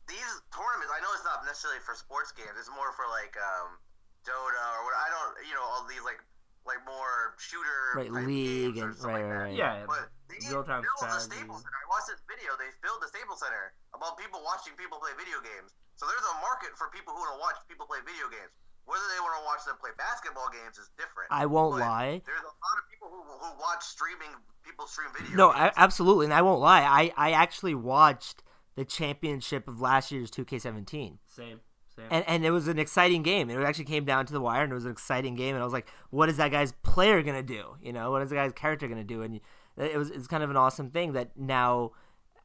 these 0.08 0.30
tournaments. 0.54 0.94
I 0.94 1.02
know 1.02 1.10
it's 1.18 1.26
not 1.26 1.44
necessarily 1.44 1.82
for 1.82 1.98
sports 1.98 2.30
games. 2.30 2.56
It's 2.56 2.70
more 2.70 2.94
for 2.94 3.10
like 3.10 3.34
um, 3.36 3.76
Dota 4.22 4.64
or 4.78 4.88
what. 4.88 4.94
I 4.96 5.10
don't, 5.10 5.44
you 5.44 5.52
know, 5.52 5.66
all 5.66 5.84
these 5.84 6.00
like 6.06 6.22
like 6.64 6.80
more 6.88 7.36
shooter 7.38 7.94
Right, 7.94 8.10
league 8.10 8.76
and 8.80 8.96
right, 9.04 9.20
like 9.20 9.24
right, 9.24 9.52
right. 9.52 9.56
Yeah, 9.56 9.84
But 9.86 10.08
they 10.28 10.40
real-time 10.48 10.82
filled 10.82 10.98
the 11.04 11.20
strategy. 11.20 11.44
Staples 11.44 11.60
Center. 11.62 11.78
I 11.78 11.86
watched 11.92 12.08
this 12.10 12.22
video. 12.26 12.56
They 12.56 12.72
filled 12.80 13.00
the 13.04 13.10
Staples 13.12 13.40
Center 13.44 13.76
about 13.94 14.16
people 14.16 14.40
watching 14.42 14.74
people 14.74 14.98
play 14.98 15.12
video 15.14 15.38
games. 15.44 15.76
So 15.94 16.08
there's 16.10 16.24
a 16.26 16.36
market 16.42 16.74
for 16.74 16.90
people 16.90 17.14
who 17.14 17.20
want 17.22 17.36
to 17.36 17.40
watch 17.40 17.58
people 17.70 17.86
play 17.86 18.02
video 18.02 18.26
games. 18.32 18.50
Whether 18.84 19.04
they 19.14 19.20
want 19.20 19.40
to 19.40 19.44
watch 19.48 19.62
them 19.64 19.76
play 19.80 19.92
basketball 19.96 20.48
games 20.52 20.76
is 20.76 20.90
different. 21.00 21.32
I 21.32 21.46
won't 21.46 21.80
But 21.80 21.88
lie. 21.88 22.20
There's 22.26 22.44
a 22.44 22.52
lot 22.52 22.76
of 22.80 22.84
people 22.90 23.08
who, 23.08 23.20
who 23.22 23.48
watch 23.60 23.80
streaming 23.84 24.32
people 24.64 24.86
stream 24.86 25.08
video. 25.16 25.36
No, 25.36 25.48
games. 25.52 25.72
I, 25.76 25.82
absolutely, 25.84 26.26
and 26.26 26.34
I 26.34 26.42
won't 26.42 26.60
lie. 26.60 26.82
I, 26.82 27.12
I 27.16 27.32
actually 27.32 27.74
watched 27.74 28.42
the 28.76 28.84
championship 28.84 29.68
of 29.68 29.80
last 29.80 30.12
year's 30.12 30.30
2K17. 30.30 31.16
Same, 31.26 31.60
same. 31.96 32.06
and 32.10 32.24
and 32.28 32.44
it 32.44 32.50
was 32.50 32.68
an 32.68 32.78
exciting 32.78 33.22
game. 33.22 33.50
It 33.50 33.62
actually 33.62 33.84
came 33.84 34.04
down 34.04 34.26
to 34.26 34.32
the 34.32 34.40
wire, 34.40 34.62
and 34.62 34.72
it 34.72 34.74
was 34.74 34.84
an 34.84 34.92
exciting 34.92 35.34
game. 35.34 35.54
And 35.54 35.62
I 35.62 35.64
was 35.64 35.72
like, 35.72 35.88
"What 36.10 36.28
is 36.28 36.36
that 36.38 36.50
guy's 36.50 36.72
player 36.72 37.22
gonna 37.22 37.42
do? 37.42 37.76
You 37.82 37.92
know, 37.92 38.10
what 38.10 38.22
is 38.22 38.30
the 38.30 38.36
guy's 38.36 38.52
character 38.52 38.88
gonna 38.88 39.04
do?" 39.04 39.22
And 39.22 39.40
it 39.76 39.96
was 39.96 40.10
it's 40.10 40.26
kind 40.26 40.42
of 40.42 40.50
an 40.50 40.56
awesome 40.56 40.90
thing 40.90 41.12
that 41.12 41.36
now 41.36 41.92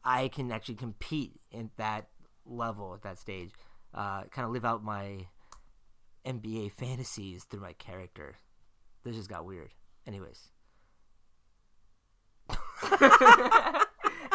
I 0.04 0.28
can 0.30 0.52
actually 0.52 0.76
compete 0.76 1.40
in 1.52 1.72
that 1.78 2.08
level 2.46 2.94
at 2.94 3.02
that 3.04 3.20
stage, 3.20 3.52
uh, 3.94 4.24
kind 4.26 4.46
of 4.46 4.52
live 4.52 4.66
out 4.66 4.84
my 4.84 5.28
NBA 6.26 6.72
fantasies 6.72 7.44
through 7.44 7.62
my 7.62 7.74
character. 7.74 8.38
This 9.04 9.16
just 9.16 9.30
got 9.30 9.46
weird. 9.46 9.74
Anyways, 10.08 10.50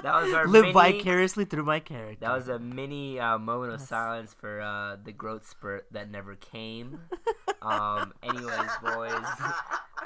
that 0.05 0.23
was 0.23 0.35
our 0.35 0.47
live 0.47 0.63
mini, 0.63 0.73
vicariously 0.73 1.47
through 1.47 1.65
my 1.65 1.81
character. 1.81 2.27
That 2.27 2.37
was 2.37 2.49
a 2.49 2.59
mini 2.59 3.19
uh, 3.19 3.39
moment 3.39 3.73
of 3.73 3.81
silence 3.81 4.35
for 4.35 4.61
uh, 4.61 4.97
the 5.03 5.13
growth 5.13 5.49
spurt 5.49 5.87
that 5.93 6.11
never 6.11 6.37
came. 6.37 7.01
um, 7.63 8.13
anyways, 8.23 8.71
boys. 8.83 9.13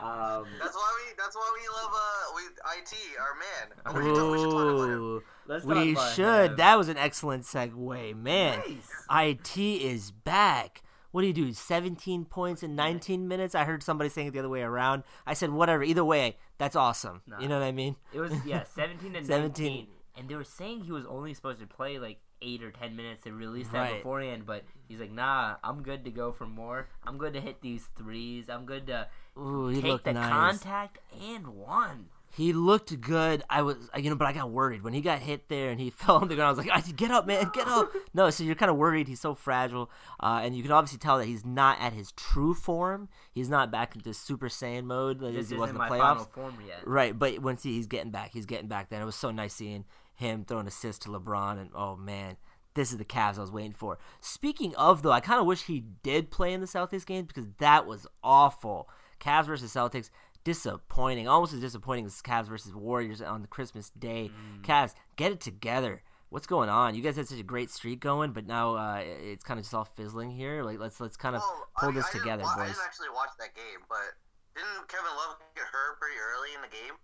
Um, 0.01 0.47
That's 0.61 0.77
why 0.77 0.97
we. 0.97 1.15
That's 1.19 1.35
why 1.35 1.59
we 1.59 1.69
love 1.83 1.93
uh, 1.93 2.33
we 2.37 2.43
IT, 2.79 2.95
our 3.19 3.35
man. 3.35 3.75
Oh, 3.87 3.93
we, 3.99 4.05
should 4.05 4.15
talk, 4.15 4.31
we 4.31 4.39
should 4.39 4.51
talk 4.51 4.75
about 4.77 4.89
him. 4.89 5.03
Ooh. 5.03 5.23
let's 5.49 5.65
talk 5.65 5.75
We 5.75 5.93
about 5.93 6.15
should. 6.15 6.51
him. 6.53 6.57
That 6.59 6.79
was 6.79 6.89
an 6.89 6.97
excellent 6.97 7.43
segue, 7.43 8.17
man. 8.17 8.63
Nice. 9.11 9.35
IT 9.57 9.59
is 9.59 10.13
back. 10.13 10.83
What 11.11 11.23
do 11.23 11.27
you 11.27 11.33
do? 11.33 11.53
17 11.53 12.27
points 12.27 12.63
in 12.63 12.77
19 12.77 13.27
minutes? 13.29 13.55
I 13.55 13.65
heard 13.65 13.83
somebody 13.83 14.11
saying 14.11 14.29
it 14.29 14.31
the 14.33 14.41
other 14.41 14.49
way 14.49 14.61
around. 14.63 15.05
I 15.27 15.35
said, 15.35 15.51
whatever. 15.51 15.83
Either 15.83 16.05
way, 16.05 16.37
that's 16.59 16.77
awesome. 16.77 17.23
Nah. 17.27 17.41
You 17.41 17.49
know 17.49 17.59
what 17.59 17.65
I 17.65 17.73
mean? 17.73 17.97
It 18.13 18.21
was 18.21 18.33
yeah, 18.45 18.65
seventeen 18.75 19.17
and 19.17 19.27
17. 19.27 19.65
nineteen, 19.67 19.87
and 20.17 20.29
they 20.29 20.35
were 20.35 20.45
saying 20.45 20.83
he 20.83 20.93
was 20.93 21.07
only 21.07 21.33
supposed 21.35 21.61
to 21.61 21.67
play 21.67 21.99
like 21.99 22.19
eight 22.43 22.63
or 22.63 22.71
ten 22.71 22.95
minutes. 22.95 23.23
They 23.25 23.31
released 23.31 23.73
that 23.73 23.81
Right. 23.81 23.97
beforehand, 23.97 24.45
but 24.47 24.65
he's 24.87 25.01
like, 25.01 25.11
nah, 25.11 25.57
I'm 25.65 25.83
good 25.83 26.05
to 26.05 26.11
go 26.11 26.31
for 26.31 26.47
more. 26.47 26.89
I'm 27.05 27.17
good 27.19 27.33
to 27.35 27.41
hit 27.41 27.63
these 27.63 27.87
threes. 27.97 28.49
I'm 28.51 28.65
good 28.67 28.87
to 28.89 29.09
Ooh, 29.39 29.69
he 29.69 29.81
take 29.81 30.05
the 30.05 30.13
nice. 30.13 30.29
contact 30.31 30.99
and 31.21 31.49
one. 31.49 32.07
He 32.39 32.53
looked 32.53 33.01
good. 33.01 33.43
I 33.51 33.63
was, 33.63 33.91
you 33.97 34.11
know, 34.11 34.15
but 34.15 34.29
I 34.29 34.33
got 34.33 34.49
worried 34.53 34.85
when 34.85 34.93
he 34.93 35.01
got 35.01 35.19
hit 35.19 35.49
there 35.49 35.71
and 35.71 35.81
he 35.81 35.91
fell 36.03 36.19
on 36.19 36.29
the 36.29 36.37
ground. 36.37 36.47
I 36.47 36.51
was 36.51 36.59
like, 36.65 36.71
"I 36.73 36.89
get 36.93 37.11
up, 37.11 37.27
man, 37.27 37.51
get 37.53 37.67
up!" 37.67 37.91
No, 38.15 38.31
so 38.31 38.45
you're 38.45 38.55
kind 38.55 38.71
of 38.71 38.77
worried. 38.77 39.09
He's 39.09 39.21
so 39.21 39.35
fragile, 39.35 39.91
uh, 40.21 40.41
and 40.45 40.57
you 40.57 40.63
can 40.63 40.71
obviously 40.71 41.01
tell 41.01 41.19
that 41.19 41.25
he's 41.25 41.45
not 41.45 41.81
at 41.81 41.95
his 41.95 42.13
true 42.13 42.55
form. 42.55 43.09
He's 43.33 43.49
not 43.49 43.73
back 43.73 43.97
into 43.97 44.15
Super 44.15 44.47
Saiyan 44.49 44.85
mode 44.85 45.21
like 45.21 45.35
This 45.35 45.51
he 45.51 45.57
was 45.57 45.71
in 45.71 45.75
the 45.75 45.81
my 45.81 45.89
playoffs. 45.89 45.99
final 45.99 46.25
form 46.27 46.55
yet. 46.65 46.87
Right, 46.87 47.19
but 47.19 47.41
once 47.41 47.65
he, 47.65 47.73
he's 47.75 47.89
getting 47.89 48.13
back, 48.13 48.31
he's 48.33 48.47
getting 48.47 48.69
back. 48.69 48.89
Then 48.89 49.03
it 49.03 49.05
was 49.05 49.17
so 49.17 49.33
nice 49.33 49.55
seeing 49.55 49.85
him 50.15 50.45
throw 50.45 50.61
an 50.61 50.69
assist 50.69 51.03
to 51.03 51.09
LeBron, 51.09 51.61
and 51.61 51.71
oh 51.75 51.97
man, 51.97 52.37
this 52.75 52.93
is 52.93 52.99
the 52.99 53.05
Cavs 53.05 53.39
I 53.39 53.41
was 53.41 53.51
waiting 53.51 53.73
for. 53.73 53.99
Speaking 54.21 54.77
of 54.77 55.03
though, 55.03 55.11
I 55.11 55.19
kind 55.19 55.41
of 55.41 55.47
wish 55.47 55.65
he 55.65 55.83
did 56.05 56.31
play 56.31 56.53
in 56.53 56.61
the 56.61 56.67
Celtics 56.69 57.05
game 57.05 57.25
because 57.25 57.49
that 57.59 57.85
was 57.85 58.07
awful. 58.23 58.89
Cavs 59.21 59.47
versus 59.47 59.75
Celtics, 59.75 60.11
disappointing, 60.49 61.29
almost 61.29 61.53
as 61.53 61.61
disappointing 61.61 62.07
as 62.07 62.23
Cavs 62.23 62.47
versus 62.49 62.75
Warriors 62.75 63.21
on 63.21 63.43
the 63.43 63.49
Christmas 63.49 63.91
Day. 63.91 64.31
Cavs, 64.63 64.95
get 65.17 65.31
it 65.31 65.41
together. 65.41 66.03
What's 66.31 66.47
going 66.47 66.71
on? 66.71 66.95
You 66.95 67.03
guys 67.03 67.17
had 67.17 67.29
such 67.29 67.39
a 67.39 67.43
great 67.43 67.71
streak 67.71 68.01
going, 68.01 68.33
but 68.33 68.47
now 68.47 68.75
uh, 68.75 69.03
it's 69.05 69.45
kind 69.45 69.59
of 69.61 69.65
just 69.65 69.75
all 69.75 69.85
fizzling 69.85 70.31
here. 70.31 70.63
Like 70.63 70.79
let's 70.79 71.01
let's 71.01 71.19
kind 71.19 71.37
of 71.37 71.43
Well, 71.43 71.67
pull 71.79 71.91
I 71.91 71.93
this 71.93 72.07
I 72.07 72.13
didn't 72.13 72.23
together, 72.25 72.43
wa- 72.45 72.55
I 72.57 72.67
didn't 72.67 72.79
actually 72.85 73.11
watch 73.15 73.31
that 73.39 73.55
game, 73.55 73.81
but 73.91 74.17
didn't 74.57 74.89
Kevin 74.89 75.13
Love 75.17 75.37
get 75.55 75.65
hurt 75.67 76.01
pretty 76.01 76.17
early 76.17 76.55
in 76.57 76.63
the 76.63 76.69
game? 76.69 76.97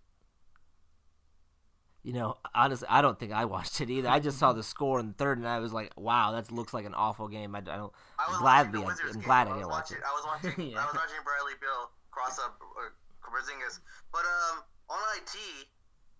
You 2.02 2.12
know, 2.14 2.36
honestly, 2.54 2.88
I 2.90 3.00
don't 3.02 3.18
think 3.18 3.32
I 3.32 3.44
watched 3.44 3.80
it 3.82 3.90
either. 3.90 4.08
I 4.08 4.20
just 4.20 4.38
saw 4.38 4.54
the 4.54 4.62
score 4.74 5.00
in 5.00 5.08
the 5.08 5.12
third, 5.14 5.36
and 5.38 5.46
I 5.48 5.58
was 5.58 5.72
like, 5.74 5.92
"Wow, 5.98 6.32
that 6.32 6.50
looks 6.50 6.72
like 6.72 6.86
an 6.86 6.94
awful 6.94 7.28
game." 7.28 7.54
I, 7.54 7.58
I 7.58 7.76
don't. 7.76 7.92
I 8.18 8.30
was 8.30 8.38
gladly, 8.38 8.80
I'm, 8.82 8.88
I'm 8.88 9.20
glad 9.20 9.48
I 9.48 9.50
was 9.52 9.58
didn't 9.60 9.70
watch 9.70 9.90
watching, 9.90 9.96
it. 9.98 10.02
I 10.06 10.12
was 10.12 10.24
watching. 10.26 10.70
Yeah. 10.72 10.78
I 10.82 10.84
was 10.86 10.94
watching 10.96 11.20
Bradley 11.24 11.52
Beal 11.60 11.90
cross 12.10 12.38
up 12.38 12.60
uh, 12.60 12.88
Porzingis, 13.34 13.82
but 14.14 14.22
um, 14.22 14.62
on 14.94 15.02
IT, 15.18 15.34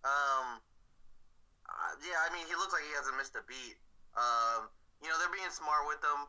um, 0.03 0.59
uh, 1.71 1.93
yeah, 2.03 2.19
I 2.27 2.35
mean, 2.35 2.43
he 2.51 2.59
looks 2.59 2.75
like 2.75 2.83
he 2.83 2.91
hasn't 2.99 3.15
missed 3.15 3.39
a 3.39 3.45
beat. 3.47 3.79
Um, 4.19 4.67
you 4.99 5.07
know, 5.07 5.15
they're 5.23 5.31
being 5.31 5.47
smart 5.55 5.87
with 5.87 6.03
him. 6.03 6.27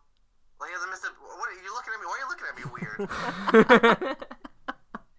Like 0.61 0.69
he 0.69 0.77
hasn't 0.77 0.93
missed 0.93 1.09
a. 1.09 1.11
What 1.17 1.49
are 1.49 1.57
you 1.57 1.73
looking 1.73 1.89
at 1.89 1.97
me? 1.99 2.05
Why 2.05 2.15
are 2.15 2.21
you 2.21 2.29
looking 2.29 2.47
at 2.47 2.55
me 2.61 2.65
weird? 2.69 2.99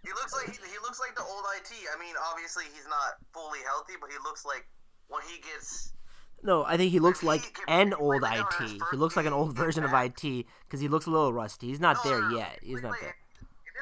he 0.06 0.10
looks 0.14 0.32
like 0.38 0.54
he, 0.54 0.62
he 0.62 0.78
looks 0.86 1.02
like 1.02 1.18
the 1.18 1.26
old 1.26 1.42
IT. 1.58 1.74
I 1.90 1.98
mean, 1.98 2.14
obviously 2.30 2.70
he's 2.70 2.86
not 2.86 3.18
fully 3.34 3.60
healthy, 3.66 3.98
but 3.98 4.06
he 4.08 4.16
looks 4.22 4.46
like 4.46 4.70
when 5.10 5.26
he 5.26 5.42
gets 5.42 5.96
no, 6.42 6.64
I 6.64 6.76
think 6.76 6.92
he 6.92 7.00
looks 7.00 7.20
He 7.20 7.26
like 7.26 7.56
an 7.66 7.94
old 7.94 8.22
IT. 8.24 8.82
He 8.90 8.96
looks 8.96 9.16
like 9.16 9.26
an 9.26 9.32
old 9.32 9.56
version 9.56 9.84
of. 9.84 9.92
IT 9.92 10.20
because 10.22 10.80
he 10.80 10.88
looks 10.88 11.06
a 11.06 11.10
little 11.10 11.32
rusty. 11.32 11.68
He's 11.68 11.80
not 11.80 11.96
No, 12.04 12.10
there 12.10 12.20
no, 12.20 12.28
no. 12.28 12.38
yet. 12.38 12.58
He's 12.62 12.82
not 12.82 12.94
there. 13.00 13.16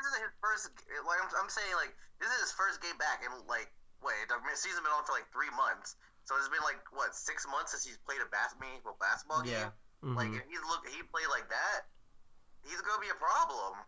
This 0.05 0.13
isn't 0.13 0.21
his 0.29 0.37
first. 0.45 0.69
Like 1.09 1.17
I'm, 1.25 1.33
I'm 1.41 1.49
saying, 1.49 1.73
like 1.81 1.97
this 2.21 2.29
is 2.29 2.45
his 2.45 2.53
first 2.53 2.85
game 2.85 3.01
back, 3.01 3.25
and 3.25 3.33
like 3.49 3.73
wait, 4.05 4.29
the 4.29 4.37
season's 4.53 4.85
been 4.85 4.93
on 4.93 5.01
for 5.09 5.17
like 5.17 5.25
three 5.33 5.49
months. 5.57 5.97
So 6.29 6.37
it's 6.37 6.53
been 6.53 6.61
like 6.61 6.77
what 6.93 7.17
six 7.17 7.49
months 7.49 7.73
since 7.73 7.89
he's 7.89 7.97
played 8.05 8.21
a 8.21 8.29
bas- 8.29 8.53
meaningful 8.61 9.01
basketball 9.01 9.41
game. 9.41 9.65
Yeah. 9.65 9.73
Like 10.05 10.29
Mhm. 10.29 10.45
if 10.45 10.45
he's 10.53 10.61
look, 10.69 10.85
he 10.93 11.01
played 11.09 11.33
like 11.33 11.49
that, 11.49 11.89
he's 12.69 12.81
gonna 12.85 13.01
be 13.01 13.09
a 13.09 13.17
problem. 13.17 13.81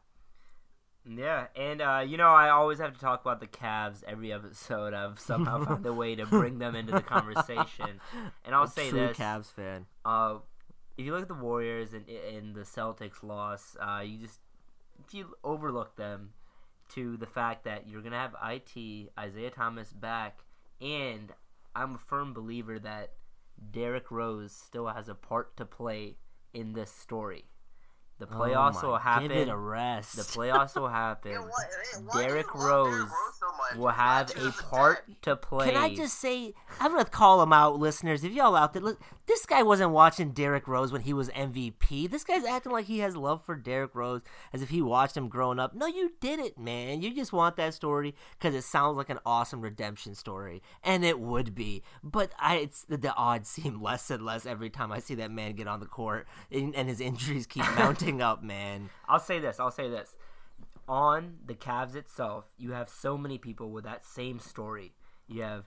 Yeah, 1.08 1.46
and 1.54 1.80
uh, 1.80 2.02
you 2.06 2.16
know 2.16 2.30
I 2.30 2.48
always 2.48 2.78
have 2.80 2.92
to 2.94 3.00
talk 3.00 3.20
about 3.20 3.40
the 3.40 3.46
Cavs 3.46 4.02
every 4.08 4.32
episode. 4.32 4.92
I've 4.92 5.20
somehow 5.20 5.64
found 5.64 5.86
a 5.86 5.92
way 5.92 6.16
to 6.16 6.26
bring 6.32 6.58
them 6.58 6.74
into 6.74 6.92
the 6.92 7.00
conversation, 7.02 8.00
and 8.44 8.54
I'll 8.54 8.64
A 8.64 8.68
say 8.68 8.90
true 8.90 9.06
this: 9.08 9.16
Cavs 9.16 9.46
fan. 9.46 9.86
uh, 10.04 10.38
if 10.96 11.04
you 11.04 11.12
look 11.12 11.22
at 11.22 11.28
the 11.28 11.34
Warriors 11.34 11.92
and 11.92 12.08
and 12.08 12.54
the 12.56 12.62
Celtics 12.62 13.22
loss, 13.22 13.76
uh, 13.80 14.00
you 14.00 14.18
just 14.18 14.40
if 14.45 14.45
you 15.14 15.34
overlook 15.44 15.96
them 15.96 16.30
to 16.94 17.16
the 17.16 17.26
fact 17.26 17.64
that 17.64 17.88
you're 17.88 18.02
gonna 18.02 18.18
have 18.18 18.34
it 18.42 19.10
Isaiah 19.18 19.50
Thomas 19.50 19.92
back, 19.92 20.44
and 20.80 21.32
I'm 21.74 21.96
a 21.96 21.98
firm 21.98 22.32
believer 22.32 22.78
that 22.78 23.12
Derrick 23.70 24.10
Rose 24.10 24.52
still 24.52 24.86
has 24.88 25.08
a 25.08 25.14
part 25.14 25.56
to 25.56 25.64
play 25.64 26.16
in 26.52 26.72
this 26.72 26.90
story. 26.90 27.46
The 28.18 28.26
oh 28.30 28.34
playoffs 28.34 28.82
oh 28.82 28.88
will 28.90 28.98
happen. 28.98 29.28
Give 29.28 29.36
it 29.36 29.48
a 29.48 29.56
rest. 29.56 30.16
The 30.16 30.22
playoffs 30.38 30.74
will 30.74 30.88
happen. 30.88 31.32
Yeah, 31.32 31.40
why, 31.40 31.48
hey, 31.48 32.02
why 32.04 32.14
do 32.14 32.22
you 32.22 32.28
Derrick 32.28 32.54
love 32.54 32.54
Derrick 32.54 32.54
Rose 32.54 33.10
so 33.72 33.78
will 33.78 33.88
have 33.88 34.30
a 34.36 34.50
part 34.52 35.06
dad. 35.06 35.16
to 35.22 35.36
play. 35.36 35.70
Can 35.70 35.76
I 35.76 35.94
just 35.94 36.18
say, 36.20 36.54
I'm 36.80 36.92
gonna 36.92 37.04
call 37.04 37.42
him 37.42 37.52
out, 37.52 37.78
listeners. 37.78 38.24
If 38.24 38.32
y'all 38.32 38.56
out 38.56 38.72
there, 38.72 38.82
look, 38.82 39.00
this 39.26 39.44
guy 39.46 39.62
wasn't 39.62 39.90
watching 39.90 40.30
Derrick 40.30 40.68
Rose 40.68 40.92
when 40.92 41.02
he 41.02 41.12
was 41.12 41.28
MVP. 41.30 42.10
This 42.10 42.24
guy's 42.24 42.44
acting 42.44 42.72
like 42.72 42.86
he 42.86 43.00
has 43.00 43.16
love 43.16 43.44
for 43.44 43.54
Derrick 43.54 43.94
Rose 43.94 44.22
as 44.52 44.62
if 44.62 44.68
he 44.68 44.80
watched 44.80 45.16
him 45.16 45.28
growing 45.28 45.58
up. 45.58 45.74
No, 45.74 45.86
you 45.86 46.12
didn't, 46.20 46.58
man. 46.58 47.02
You 47.02 47.14
just 47.14 47.32
want 47.32 47.56
that 47.56 47.74
story 47.74 48.14
because 48.38 48.54
it 48.54 48.62
sounds 48.62 48.96
like 48.96 49.10
an 49.10 49.18
awesome 49.26 49.60
redemption 49.60 50.14
story, 50.14 50.62
and 50.82 51.04
it 51.04 51.18
would 51.18 51.54
be. 51.54 51.82
But 52.02 52.32
I, 52.38 52.56
it's 52.56 52.82
the, 52.82 52.96
the 52.96 53.14
odds 53.14 53.48
seem 53.48 53.82
less 53.82 54.10
and 54.10 54.24
less 54.24 54.46
every 54.46 54.70
time 54.70 54.92
I 54.92 55.00
see 55.00 55.14
that 55.16 55.30
man 55.30 55.54
get 55.54 55.66
on 55.66 55.80
the 55.80 55.86
court, 55.86 56.26
and, 56.50 56.74
and 56.74 56.88
his 56.88 57.00
injuries 57.00 57.46
keep 57.46 57.64
mounting 57.76 58.22
up, 58.22 58.42
man. 58.42 58.90
I'll 59.08 59.20
say 59.20 59.38
this. 59.38 59.58
I'll 59.58 59.70
say 59.70 59.88
this. 59.88 60.16
On 60.88 61.38
the 61.44 61.54
Cavs 61.54 61.96
itself, 61.96 62.44
you 62.56 62.72
have 62.72 62.88
so 62.88 63.18
many 63.18 63.38
people 63.38 63.70
with 63.70 63.84
that 63.84 64.04
same 64.04 64.38
story. 64.38 64.94
You 65.26 65.42
have 65.42 65.64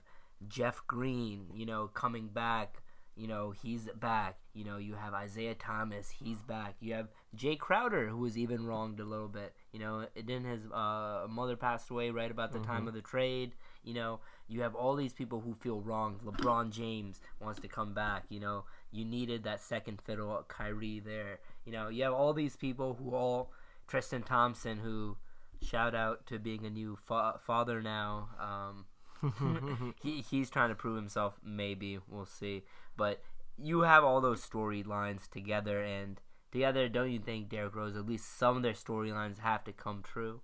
Jeff 0.48 0.82
Green, 0.86 1.46
you 1.54 1.66
know, 1.66 1.88
coming 1.88 2.28
back. 2.28 2.82
You 3.16 3.26
know, 3.26 3.50
he's 3.50 3.86
back. 4.00 4.38
You 4.54 4.64
know, 4.64 4.78
you 4.78 4.94
have 4.94 5.12
Isaiah 5.12 5.54
Thomas, 5.54 6.10
he's 6.10 6.40
back. 6.42 6.76
You 6.80 6.94
have 6.94 7.08
Jae 7.36 7.58
Crowder, 7.58 8.08
who 8.08 8.18
was 8.18 8.38
even 8.38 8.64
wronged 8.64 8.98
a 8.98 9.04
little 9.04 9.28
bit. 9.28 9.54
You 9.72 9.80
know, 9.80 10.06
it 10.14 10.26
didn't 10.26 10.46
his 10.46 10.64
uh, 10.72 11.26
mother 11.28 11.56
passed 11.56 11.90
away 11.90 12.10
right 12.10 12.30
about 12.30 12.52
the 12.52 12.60
time 12.60 12.88
of 12.88 12.94
the 12.94 13.02
trade. 13.02 13.52
You 13.84 13.94
know, 13.94 14.20
you 14.48 14.62
have 14.62 14.74
all 14.74 14.96
these 14.96 15.12
people 15.12 15.40
who 15.40 15.54
feel 15.54 15.80
wronged. 15.80 16.20
LeBron 16.22 16.70
James 16.70 17.20
wants 17.40 17.60
to 17.60 17.68
come 17.68 17.92
back. 17.92 18.24
You 18.30 18.40
know, 18.40 18.64
you 18.90 19.04
needed 19.04 19.44
that 19.44 19.60
second 19.60 20.00
fiddle, 20.00 20.42
Kyrie 20.48 21.00
there. 21.00 21.40
You 21.66 21.72
know, 21.72 21.88
you 21.88 22.04
have 22.04 22.14
all 22.14 22.32
these 22.32 22.56
people 22.56 22.94
who 22.94 23.14
all 23.14 23.52
Tristan 23.90 24.22
Thompson, 24.22 24.78
who 24.78 25.16
Shout 25.62 25.94
out 25.94 26.26
to 26.26 26.38
being 26.38 26.64
a 26.64 26.70
new 26.70 26.96
fa- 26.96 27.38
father 27.44 27.82
now. 27.82 28.30
Um, 28.40 29.94
he 30.02 30.22
he's 30.22 30.48
trying 30.48 30.70
to 30.70 30.74
prove 30.74 30.96
himself. 30.96 31.38
Maybe 31.44 31.98
we'll 32.08 32.24
see. 32.24 32.64
But 32.96 33.22
you 33.58 33.82
have 33.82 34.02
all 34.02 34.20
those 34.20 34.46
storylines 34.46 35.28
together, 35.28 35.82
and 35.82 36.20
together, 36.50 36.88
don't 36.88 37.12
you 37.12 37.18
think 37.18 37.50
Derrick 37.50 37.76
Rose? 37.76 37.94
At 37.94 38.06
least 38.06 38.38
some 38.38 38.56
of 38.56 38.62
their 38.62 38.72
storylines 38.72 39.40
have 39.40 39.64
to 39.64 39.72
come 39.72 40.02
true. 40.02 40.40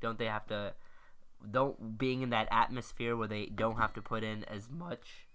Don't 0.00 0.18
they 0.18 0.26
have 0.26 0.46
to? 0.46 0.74
Don't 1.50 1.98
being 1.98 2.22
in 2.22 2.30
that 2.30 2.48
atmosphere 2.52 3.16
where 3.16 3.28
they 3.28 3.46
don't 3.46 3.78
have 3.78 3.92
to 3.94 4.02
put 4.02 4.22
in 4.22 4.44
as 4.44 4.70
much 4.70 5.26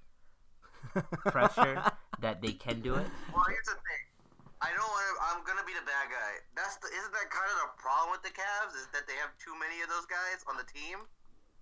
pressure 1.26 1.84
that 2.22 2.42
they 2.42 2.54
can 2.54 2.80
do 2.80 2.96
it. 2.96 3.08
Well, 3.34 3.44
here's 3.50 3.66
the 3.66 3.74
thing. 3.74 4.15
I 4.64 4.72
don't 4.72 4.88
want 4.88 5.04
to. 5.04 5.14
I'm 5.32 5.40
gonna 5.44 5.68
be 5.68 5.76
the 5.76 5.84
bad 5.84 6.08
guy. 6.08 6.32
That's 6.56 6.80
the. 6.80 6.88
Isn't 6.88 7.12
that 7.12 7.28
kind 7.28 7.50
of 7.52 7.58
the 7.68 7.70
problem 7.76 8.16
with 8.16 8.24
the 8.24 8.32
Cavs? 8.32 8.76
Is 8.76 8.88
that 8.96 9.08
they 9.08 9.18
have 9.20 9.36
too 9.36 9.54
many 9.60 9.84
of 9.84 9.92
those 9.92 10.08
guys 10.08 10.44
on 10.48 10.56
the 10.56 10.68
team? 10.68 11.04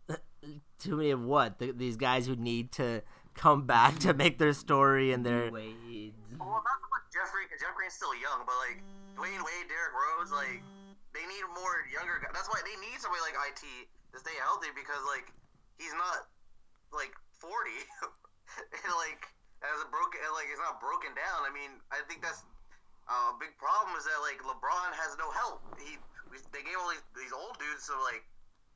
Too 0.80 1.00
many 1.00 1.16
of 1.16 1.24
what? 1.24 1.60
The, 1.60 1.72
these 1.72 1.96
guys 1.96 2.28
who 2.28 2.36
need 2.36 2.76
to 2.76 3.02
come 3.34 3.64
back 3.64 4.00
to 4.04 4.14
make 4.14 4.38
their 4.38 4.52
story 4.52 5.16
and 5.16 5.26
their. 5.26 5.48
Wade. 5.48 6.14
Well, 6.36 6.60
not 6.60 6.78
so 6.84 6.88
much 6.92 7.08
Jeffrey, 7.08 7.48
because 7.48 7.64
Jeff 7.64 7.72
Green's 7.72 7.96
still 7.96 8.14
young, 8.20 8.44
but 8.44 8.58
like 8.68 8.84
Dwyane 9.16 9.40
Wade, 9.40 9.68
Derrick 9.72 9.96
Rose, 9.96 10.36
like 10.36 10.60
they 11.16 11.24
need 11.24 11.46
more 11.56 11.88
younger 11.88 12.20
guys. 12.20 12.36
That's 12.36 12.52
why 12.52 12.60
they 12.66 12.76
need 12.84 13.00
somebody 13.00 13.24
like 13.24 13.38
IT 13.38 13.64
to 13.64 14.18
stay 14.20 14.36
healthy 14.42 14.74
because 14.76 15.00
like 15.08 15.32
he's 15.78 15.94
not 15.96 16.28
like 16.92 17.14
40 17.38 17.54
and 18.84 18.94
like 19.00 19.30
as 19.64 19.80
a 19.82 19.88
broken 19.90 20.20
like 20.36 20.50
it's 20.52 20.62
not 20.62 20.84
broken 20.84 21.16
down. 21.16 21.48
I 21.48 21.52
mean, 21.54 21.80
I 21.94 22.04
think 22.10 22.26
that's 22.26 22.44
uh, 23.08 23.34
a 23.34 23.38
big 23.40 23.54
problem 23.60 23.96
is 24.00 24.08
that 24.08 24.20
like 24.24 24.40
LeBron 24.44 24.92
has 24.96 25.16
no 25.20 25.28
help. 25.32 25.64
He 25.80 26.00
they 26.50 26.66
gave 26.66 26.78
all 26.82 26.90
these, 26.90 27.06
these 27.14 27.34
old 27.36 27.60
dudes 27.62 27.86
so 27.86 27.94
like 28.02 28.26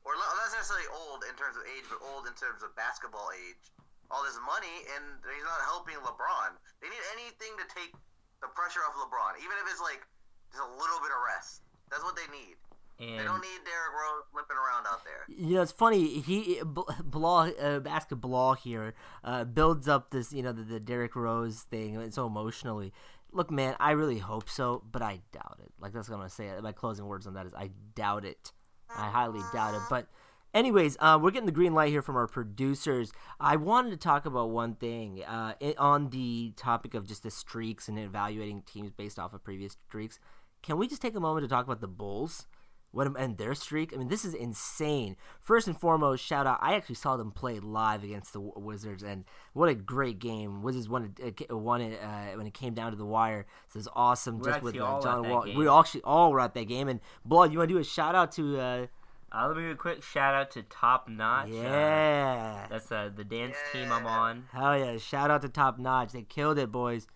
or 0.06 0.14
not 0.14 0.30
necessarily 0.48 0.88
old 0.94 1.26
in 1.26 1.34
terms 1.36 1.58
of 1.58 1.64
age, 1.68 1.84
but 1.90 2.00
old 2.00 2.24
in 2.24 2.34
terms 2.38 2.64
of 2.64 2.72
basketball 2.78 3.28
age. 3.34 3.60
All 4.08 4.24
this 4.24 4.40
money, 4.40 4.88
and 4.96 5.20
he's 5.20 5.44
not 5.44 5.60
helping 5.68 6.00
LeBron. 6.00 6.56
They 6.80 6.88
need 6.88 7.04
anything 7.12 7.52
to 7.60 7.66
take 7.68 7.92
the 8.40 8.48
pressure 8.56 8.80
off 8.88 8.96
LeBron, 8.96 9.36
even 9.36 9.52
if 9.60 9.68
it's 9.68 9.84
like 9.84 10.00
just 10.48 10.64
a 10.64 10.70
little 10.80 10.96
bit 11.04 11.12
of 11.12 11.20
rest. 11.28 11.60
That's 11.92 12.00
what 12.00 12.16
they 12.16 12.24
need. 12.32 12.56
And 13.00 13.20
They 13.20 13.24
don't 13.24 13.40
need 13.40 13.60
Derrick 13.64 13.94
Rose 13.94 14.24
limping 14.34 14.56
around 14.56 14.86
out 14.90 15.04
there. 15.04 15.22
You 15.28 15.56
know, 15.56 15.62
it's 15.62 15.72
funny. 15.72 16.20
He 16.20 16.60
Blah 16.64 17.50
uh, 17.60 17.78
basketball 17.78 18.54
here 18.54 18.94
uh, 19.22 19.44
builds 19.44 19.86
up 19.88 20.10
this, 20.10 20.32
you 20.32 20.42
know, 20.42 20.52
the, 20.52 20.62
the 20.62 20.80
Derrick 20.80 21.14
Rose 21.14 21.60
thing 21.62 22.10
so 22.10 22.26
emotionally. 22.26 22.92
Look, 23.32 23.50
man, 23.50 23.76
I 23.78 23.92
really 23.92 24.18
hope 24.18 24.48
so, 24.48 24.82
but 24.90 25.02
I 25.02 25.20
doubt 25.32 25.60
it. 25.62 25.72
Like 25.80 25.92
that's 25.92 26.08
what 26.08 26.14
I'm 26.14 26.20
gonna 26.20 26.30
say. 26.30 26.50
My 26.62 26.72
closing 26.72 27.06
words 27.06 27.26
on 27.26 27.34
that 27.34 27.46
is 27.46 27.54
I 27.54 27.70
doubt 27.94 28.24
it. 28.24 28.52
I 28.90 29.10
highly 29.10 29.40
doubt 29.52 29.74
it. 29.74 29.82
But, 29.90 30.06
anyways, 30.54 30.96
uh, 31.00 31.18
we're 31.20 31.30
getting 31.30 31.46
the 31.46 31.52
green 31.52 31.74
light 31.74 31.90
here 31.90 32.02
from 32.02 32.16
our 32.16 32.26
producers. 32.26 33.12
I 33.38 33.56
wanted 33.56 33.90
to 33.90 33.96
talk 33.96 34.24
about 34.24 34.50
one 34.50 34.74
thing 34.74 35.22
uh, 35.24 35.54
on 35.76 36.10
the 36.10 36.52
topic 36.56 36.94
of 36.94 37.06
just 37.06 37.22
the 37.22 37.30
streaks 37.30 37.88
and 37.88 37.98
evaluating 37.98 38.62
teams 38.62 38.90
based 38.90 39.18
off 39.18 39.34
of 39.34 39.44
previous 39.44 39.76
streaks. 39.88 40.18
Can 40.62 40.78
we 40.78 40.88
just 40.88 41.02
take 41.02 41.14
a 41.14 41.20
moment 41.20 41.44
to 41.44 41.48
talk 41.48 41.66
about 41.66 41.80
the 41.80 41.86
Bulls? 41.86 42.46
What 42.90 43.18
and 43.18 43.36
their 43.36 43.54
streak? 43.54 43.92
I 43.92 43.98
mean, 43.98 44.08
this 44.08 44.24
is 44.24 44.32
insane. 44.32 45.16
First 45.40 45.66
and 45.66 45.78
foremost, 45.78 46.24
shout 46.24 46.46
out! 46.46 46.58
I 46.62 46.74
actually 46.74 46.94
saw 46.94 47.18
them 47.18 47.30
play 47.30 47.60
live 47.60 48.02
against 48.02 48.32
the 48.32 48.40
Wizards, 48.40 49.02
and 49.02 49.24
what 49.52 49.68
a 49.68 49.74
great 49.74 50.18
game! 50.18 50.62
Wizards 50.62 50.88
won 50.88 51.14
it, 51.18 51.46
uh, 51.50 51.56
won 51.56 51.82
it 51.82 52.00
uh, 52.02 52.36
when 52.36 52.46
it 52.46 52.54
came 52.54 52.72
down 52.72 52.92
to 52.92 52.96
the 52.96 53.04
wire. 53.04 53.46
So 53.68 53.76
it 53.76 53.80
was 53.80 53.88
awesome. 53.94 54.38
We're 54.38 54.52
just 54.52 54.62
with 54.62 54.74
actually 54.74 54.80
uh, 54.80 54.90
all 54.90 55.02
John 55.02 55.28
Wall. 55.28 55.44
game. 55.44 55.58
We 55.58 55.68
actually 55.68 56.02
all 56.02 56.32
were 56.32 56.40
at 56.40 56.54
that 56.54 56.66
game. 56.66 56.88
And 56.88 57.00
Blood, 57.26 57.52
you 57.52 57.58
want 57.58 57.68
to 57.68 57.74
do 57.74 57.78
a 57.80 57.84
shout 57.84 58.14
out 58.14 58.32
to? 58.32 58.58
Uh, 58.58 58.86
uh, 59.30 59.46
let 59.48 59.56
me 59.58 59.64
give 59.64 59.72
a 59.72 59.74
quick 59.74 60.02
shout 60.02 60.34
out 60.34 60.50
to 60.52 60.62
Top 60.62 61.10
Notch. 61.10 61.50
Uh, 61.50 61.52
yeah, 61.52 62.66
that's 62.70 62.90
uh, 62.90 63.10
the 63.14 63.24
dance 63.24 63.56
team 63.70 63.92
I'm 63.92 64.06
on. 64.06 64.44
hell 64.50 64.78
yeah! 64.78 64.96
Shout 64.96 65.30
out 65.30 65.42
to 65.42 65.50
Top 65.50 65.78
Notch. 65.78 66.12
They 66.12 66.22
killed 66.22 66.58
it, 66.58 66.72
boys. 66.72 67.06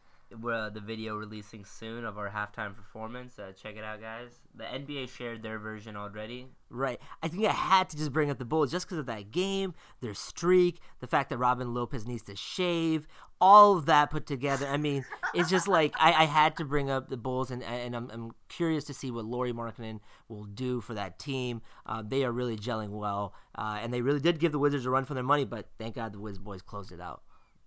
We're, 0.40 0.54
uh, 0.54 0.70
the 0.70 0.80
video 0.80 1.16
releasing 1.16 1.64
soon 1.64 2.04
of 2.04 2.18
our 2.18 2.30
halftime 2.30 2.74
performance. 2.74 3.38
Uh, 3.38 3.52
check 3.52 3.76
it 3.76 3.84
out, 3.84 4.00
guys. 4.00 4.30
The 4.54 4.64
NBA 4.64 5.08
shared 5.08 5.42
their 5.42 5.58
version 5.58 5.96
already. 5.96 6.48
Right. 6.70 7.00
I 7.22 7.28
think 7.28 7.44
I 7.44 7.52
had 7.52 7.90
to 7.90 7.96
just 7.96 8.12
bring 8.12 8.30
up 8.30 8.38
the 8.38 8.44
Bulls 8.44 8.70
just 8.70 8.86
because 8.86 8.98
of 8.98 9.06
that 9.06 9.30
game, 9.30 9.74
their 10.00 10.14
streak, 10.14 10.80
the 11.00 11.06
fact 11.06 11.30
that 11.30 11.38
Robin 11.38 11.74
Lopez 11.74 12.06
needs 12.06 12.22
to 12.24 12.36
shave, 12.36 13.06
all 13.42 13.76
of 13.76 13.86
that 13.86 14.10
put 14.10 14.24
together. 14.24 14.66
I 14.68 14.76
mean, 14.76 15.04
it's 15.34 15.50
just 15.50 15.66
like 15.66 15.94
I, 15.98 16.12
I 16.12 16.24
had 16.26 16.56
to 16.58 16.64
bring 16.64 16.88
up 16.88 17.08
the 17.08 17.16
Bulls, 17.16 17.50
and 17.50 17.62
and 17.62 17.96
I'm, 17.96 18.08
I'm 18.10 18.30
curious 18.48 18.84
to 18.84 18.94
see 18.94 19.10
what 19.10 19.24
Lauri 19.24 19.52
Markkanen 19.52 19.98
will 20.28 20.44
do 20.44 20.80
for 20.80 20.94
that 20.94 21.18
team. 21.18 21.60
Uh, 21.84 22.02
they 22.06 22.24
are 22.24 22.32
really 22.32 22.56
gelling 22.56 22.90
well, 22.90 23.34
uh, 23.56 23.80
and 23.82 23.92
they 23.92 24.00
really 24.00 24.20
did 24.20 24.38
give 24.38 24.52
the 24.52 24.60
Wizards 24.60 24.86
a 24.86 24.90
run 24.90 25.04
for 25.04 25.14
their 25.14 25.24
money. 25.24 25.44
But 25.44 25.68
thank 25.76 25.96
God 25.96 26.12
the 26.12 26.20
Wiz 26.20 26.38
boys 26.38 26.62
closed 26.62 26.92
it 26.92 27.00
out. 27.00 27.22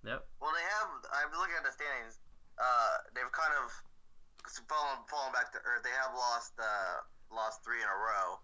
Yep. 0.05 0.25
Well, 0.39 0.51
they 0.55 0.61
have. 0.61 0.87
I'm 1.11 1.37
looking 1.37 1.55
at 1.57 1.65
the 1.65 1.71
standings. 1.71 2.19
Uh, 2.59 2.93
they've 3.13 3.31
kind 3.35 3.51
of 3.63 3.67
fallen 4.69 5.03
fallen 5.11 5.31
back 5.35 5.51
to 5.51 5.59
earth. 5.63 5.83
They 5.83 5.91
have 5.99 6.13
lost 6.15 6.53
uh, 6.59 7.03
lost 7.33 7.63
three 7.63 7.81
in 7.83 7.87
a 7.89 7.97
row. 7.99 8.39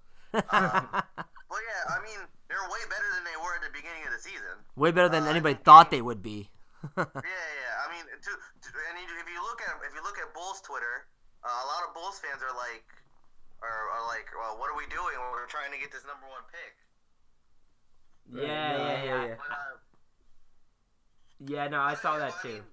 Um, 0.51 1.03
Well, 1.51 1.59
yeah, 1.67 1.83
I 1.91 1.99
mean 1.99 2.15
they're 2.47 2.63
way 2.71 2.79
better 2.87 3.11
than 3.11 3.27
they 3.27 3.35
were 3.35 3.51
at 3.59 3.63
the 3.67 3.75
beginning 3.75 4.07
of 4.07 4.15
the 4.15 4.23
season. 4.23 4.55
Way 4.79 4.91
better 4.95 5.09
than 5.11 5.27
uh, 5.27 5.35
anybody 5.35 5.59
thought 5.59 5.91
they 5.91 5.99
would 6.01 6.23
be. 6.23 6.47
Yeah, 6.95 7.03
yeah. 7.03 7.83
I 7.83 7.91
mean, 7.91 8.07
to, 8.07 8.31
to, 8.31 8.67
and 8.87 8.95
you- 9.03 9.19
if 9.19 9.27
you 9.27 9.35
look 9.43 9.59
at 9.59 9.75
if 9.83 9.91
you 9.91 9.99
look 10.01 10.15
at 10.15 10.31
Bulls 10.33 10.61
Twitter, 10.63 11.03
uh, 11.43 11.51
a 11.51 11.65
lot 11.67 11.83
of 11.87 11.91
Bulls 11.93 12.23
fans 12.23 12.39
are 12.39 12.55
like, 12.55 12.87
are, 13.59 13.67
are 13.99 14.07
like, 14.07 14.31
well, 14.31 14.55
what 14.63 14.71
are 14.71 14.77
we 14.79 14.87
doing? 14.87 15.11
We're 15.35 15.43
trying 15.51 15.75
to 15.75 15.77
get 15.77 15.91
this 15.91 16.07
number 16.07 16.23
one 16.31 16.39
pick. 16.47 16.71
Yeah, 18.31 18.79
yeah, 18.79 19.03
yeah. 19.03 19.27
Yeah, 19.27 19.35
But, 19.35 19.51
uh, 19.51 19.75
no, 21.69 21.81
I 21.83 21.95
saw 21.95 22.17
that 22.17 22.31
but, 22.31 22.39
I 22.39 22.41
too. 22.41 22.53
mean- 22.63 22.71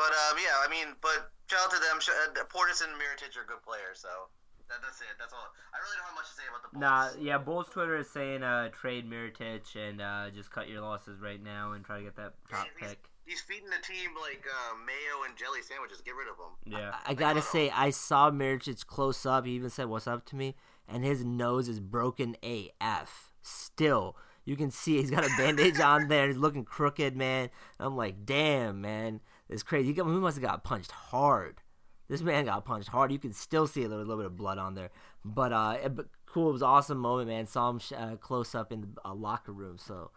But 0.00 0.16
um, 0.16 0.40
yeah, 0.40 0.56
I 0.64 0.68
mean, 0.72 0.96
but 1.04 1.28
shout 1.44 1.68
out 1.68 1.70
to 1.76 1.80
them. 1.84 2.00
Uh, 2.00 2.40
Portis 2.48 2.80
and 2.80 2.96
Mirotic 2.96 3.36
are 3.36 3.44
good 3.44 3.60
players, 3.60 4.00
so 4.00 4.32
that, 4.72 4.80
that's 4.80 5.00
it. 5.04 5.12
That's 5.18 5.34
all. 5.34 5.44
I 5.74 5.76
really 5.76 6.00
don't 6.00 6.08
have 6.08 6.16
much 6.16 6.32
to 6.32 6.36
say 6.40 6.48
about 6.48 6.62
the 6.64 6.72
Bulls. 6.72 6.80
Nah, 6.80 7.20
yeah, 7.20 7.36
Bulls 7.36 7.68
Twitter 7.68 7.98
is 8.00 8.08
saying 8.08 8.42
uh, 8.42 8.70
trade 8.70 9.04
Mirotic 9.04 9.76
and 9.76 10.00
uh, 10.00 10.30
just 10.30 10.50
cut 10.50 10.70
your 10.70 10.80
losses 10.80 11.20
right 11.20 11.42
now 11.42 11.72
and 11.72 11.84
try 11.84 11.98
to 11.98 12.04
get 12.04 12.16
that 12.16 12.32
top 12.48 12.64
He's- 12.78 12.90
pick. 12.96 13.04
He's 13.26 13.42
feeding 13.42 13.68
the 13.70 13.86
team 13.86 14.10
like 14.20 14.42
uh, 14.42 14.74
mayo 14.84 15.22
and 15.28 15.36
jelly 15.36 15.60
sandwiches. 15.62 16.00
Get 16.00 16.16
rid 16.16 16.26
of 16.26 16.34
him. 16.34 16.56
Yeah. 16.80 16.96
I 17.06 17.14
gotta 17.14 17.42
say, 17.42 17.70
I 17.70 17.90
saw 17.90 18.28
Mirotic 18.30 18.86
close 18.86 19.24
up. 19.24 19.46
He 19.46 19.52
even 19.52 19.70
said, 19.70 19.86
"What's 19.86 20.08
up?" 20.08 20.24
to 20.30 20.36
me, 20.36 20.56
and 20.88 21.04
his 21.04 21.24
nose 21.24 21.68
is 21.68 21.78
broken 21.78 22.36
AF. 22.42 23.30
Still, 23.42 24.16
you 24.44 24.56
can 24.56 24.72
see 24.72 24.96
he's 24.96 25.12
got 25.12 25.24
a 25.24 25.30
bandage 25.36 25.78
on 25.78 26.08
there. 26.08 26.26
He's 26.26 26.38
looking 26.38 26.64
crooked, 26.64 27.14
man. 27.14 27.50
I'm 27.78 27.96
like, 27.96 28.26
damn, 28.26 28.80
man, 28.80 29.20
it's 29.50 29.62
crazy. 29.62 29.92
He, 29.92 30.00
must 30.00 30.36
have 30.36 30.44
got 30.44 30.64
punched 30.64 30.92
hard. 30.92 31.60
This 32.08 32.22
man 32.22 32.44
got 32.44 32.64
punched 32.64 32.88
hard. 32.88 33.12
You 33.12 33.18
can 33.18 33.32
still 33.32 33.66
see 33.66 33.82
a 33.82 33.88
little, 33.88 34.04
little 34.04 34.16
bit 34.16 34.26
of 34.26 34.36
blood 34.36 34.58
on 34.58 34.74
there. 34.74 34.90
But 35.24 35.52
uh, 35.52 35.76
it, 35.84 35.94
but 35.94 36.06
cool. 36.26 36.50
It 36.50 36.52
was 36.54 36.62
an 36.62 36.68
awesome 36.68 36.98
moment, 36.98 37.28
man. 37.28 37.46
Saw 37.46 37.70
him 37.70 37.78
sh- 37.78 37.92
uh, 37.96 38.16
close 38.16 38.54
up 38.54 38.72
in 38.72 38.80
the 38.80 38.88
uh, 39.04 39.14
locker 39.14 39.52
room. 39.52 39.76
So 39.78 40.10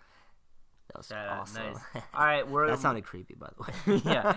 that 0.88 0.98
was 0.98 1.12
out, 1.12 1.40
awesome. 1.40 1.74
nice. 1.74 2.04
All 2.14 2.26
right, 2.26 2.48
we're 2.48 2.68
that 2.68 2.80
sounded 2.80 3.04
creepy, 3.04 3.36
by 3.36 3.50
the 3.58 3.92
way. 3.92 4.02
yeah, 4.06 4.36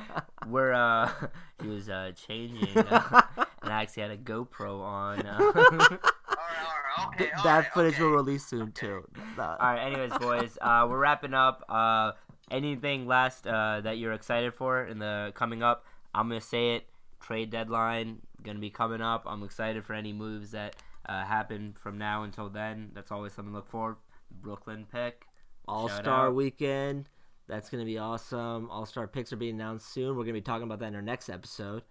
we're 0.49 0.73
uh, 0.73 1.11
he 1.63 1.69
was 1.69 1.89
uh 1.89 2.13
changing, 2.17 2.77
uh, 2.79 3.23
and 3.63 3.73
I 3.73 3.83
actually 3.83 4.03
had 4.03 4.13
a 4.13 4.17
GoPro 4.17 4.81
on. 4.81 5.27
Uh, 5.27 5.39
All 5.39 5.53
right, 5.53 6.01
all 6.29 7.09
right, 7.09 7.15
okay. 7.15 7.31
all 7.37 7.45
that 7.45 7.57
right, 7.57 7.73
footage 7.73 7.95
okay. 7.95 8.03
will 8.03 8.11
release 8.11 8.47
soon 8.47 8.73
too. 8.73 9.07
Uh, 9.39 9.43
All 9.43 9.57
right. 9.59 9.87
Anyways, 9.87 10.13
boys, 10.19 10.59
uh, 10.61 10.87
we're 10.89 10.99
wrapping 10.99 11.35
up. 11.35 11.65
Uh, 11.69 12.13
anything 12.51 13.07
last 13.07 13.47
uh, 13.47 13.81
that 13.83 13.99
you're 13.99 14.13
excited 14.13 14.55
for 14.55 14.85
in 14.85 14.99
the 14.99 15.33
coming 15.35 15.63
up? 15.63 15.85
I'm 16.15 16.29
gonna 16.29 16.41
say 16.41 16.77
it. 16.77 16.87
Trade 17.21 17.51
deadline 17.51 18.21
gonna 18.43 18.59
be 18.59 18.71
coming 18.71 19.01
up. 19.01 19.25
I'm 19.27 19.43
excited 19.43 19.85
for 19.85 19.95
any 19.95 20.13
moves 20.13 20.53
that 20.53 20.77
uh, 21.09 21.25
happen 21.25 21.75
from 21.79 21.99
now 21.99 22.23
until 22.23 22.49
then. 22.49 22.91
That's 22.95 23.11
always 23.11 23.33
something 23.33 23.53
to 23.53 23.57
look 23.57 23.69
for. 23.69 23.99
Brooklyn 24.31 24.87
pick. 24.91 25.27
All 25.69 25.89
Star. 25.89 26.33
Weekend. 26.33 27.09
That's 27.49 27.71
gonna 27.71 27.85
be 27.85 27.99
awesome. 27.99 28.71
All 28.71 28.87
Star 28.87 29.07
picks 29.07 29.33
are 29.33 29.37
being 29.37 29.55
announced 29.55 29.93
soon. 29.93 30.17
We're 30.17 30.25
gonna 30.25 30.35
be 30.35 30.41
talking 30.41 30.65
about 30.65 30.81
that 30.81 30.89
in 30.89 30.95
our 30.95 31.03
next 31.03 31.29
episode. 31.29 31.83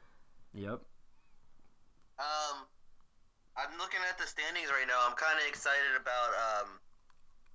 Yep. 0.54 0.82
Um, 2.18 2.56
I'm 3.58 3.78
looking 3.78 4.00
at 4.10 4.18
the 4.18 4.26
standings 4.28 4.70
right 4.70 4.88
now. 4.88 5.00
I'm 5.08 5.16
kind 5.16 5.40
of 5.40 5.48
excited 5.48 6.00
about 6.00 6.32
um, 6.36 6.80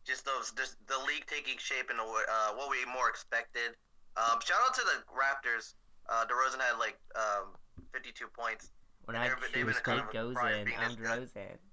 just 0.07 0.25
those 0.25 0.53
just 0.57 0.77
the 0.89 0.99
league 1.07 1.27
taking 1.27 1.59
shape 1.59 1.91
in 1.91 1.99
a, 1.99 2.05
way- 2.05 2.29
uh, 2.29 2.53
what 2.57 2.71
we 2.71 2.79
more 2.93 3.09
expected. 3.09 3.77
Um, 4.17 4.41
shout 4.45 4.59
out 4.67 4.75
to 4.75 4.83
the 4.85 4.99
Raptors. 5.13 5.75
Uh, 6.09 6.25
DeRozan 6.27 6.59
had 6.61 6.79
like 6.83 6.99
um, 7.15 7.55
52 7.93 8.27
points. 8.35 8.73
When 9.05 9.15
I 9.17 9.29
they've 9.29 9.39
been- 9.41 9.53
they've 9.55 9.75
choose 9.75 9.81
kind 9.87 10.01
of 10.01 10.11
goes 10.13 10.35
in, 10.37 10.67
I'm. 10.79 10.97
DeRozan. 10.97 11.57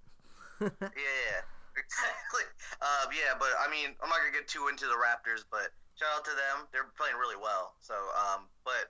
Yeah, 0.58 0.74
yeah, 0.74 1.42
exactly. 1.78 2.46
Um, 2.82 3.14
yeah, 3.14 3.38
but 3.38 3.54
I 3.62 3.70
mean, 3.70 3.94
I'm 4.02 4.10
not 4.10 4.18
gonna 4.26 4.34
get 4.34 4.50
too 4.50 4.74
into 4.74 4.90
the 4.90 4.98
Raptors, 4.98 5.46
but 5.54 5.70
shout 5.94 6.10
out 6.18 6.26
to 6.26 6.34
them. 6.34 6.66
They're 6.74 6.90
playing 6.98 7.14
really 7.22 7.38
well. 7.38 7.78
So, 7.78 7.94
um, 8.18 8.50
but 8.66 8.90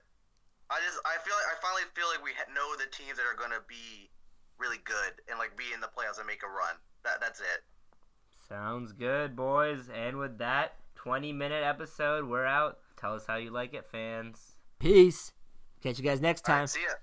I 0.72 0.80
just 0.80 0.96
I 1.04 1.20
feel 1.20 1.36
like 1.36 1.48
I 1.52 1.56
finally 1.60 1.84
feel 1.92 2.08
like 2.08 2.24
we 2.24 2.32
know 2.56 2.72
the 2.80 2.88
teams 2.88 3.20
that 3.20 3.28
are 3.28 3.36
gonna 3.36 3.60
be 3.68 4.08
really 4.56 4.80
good 4.88 5.20
and 5.28 5.36
like 5.36 5.56
be 5.60 5.68
in 5.76 5.80
the 5.84 5.92
playoffs 5.92 6.16
and 6.16 6.24
make 6.24 6.40
a 6.40 6.48
run. 6.48 6.80
That 7.04 7.20
that's 7.20 7.40
it. 7.44 7.60
Sounds 8.48 8.92
good, 8.92 9.36
boys. 9.36 9.90
And 9.94 10.16
with 10.18 10.38
that 10.38 10.76
20 10.94 11.32
minute 11.32 11.62
episode, 11.62 12.26
we're 12.26 12.46
out. 12.46 12.78
Tell 12.96 13.14
us 13.14 13.26
how 13.26 13.36
you 13.36 13.50
like 13.50 13.74
it, 13.74 13.86
fans. 13.86 14.56
Peace. 14.78 15.32
Catch 15.82 15.98
you 15.98 16.04
guys 16.04 16.20
next 16.20 16.44
time. 16.44 16.60
right, 16.60 16.70
see 16.70 16.80
ya. 16.80 16.94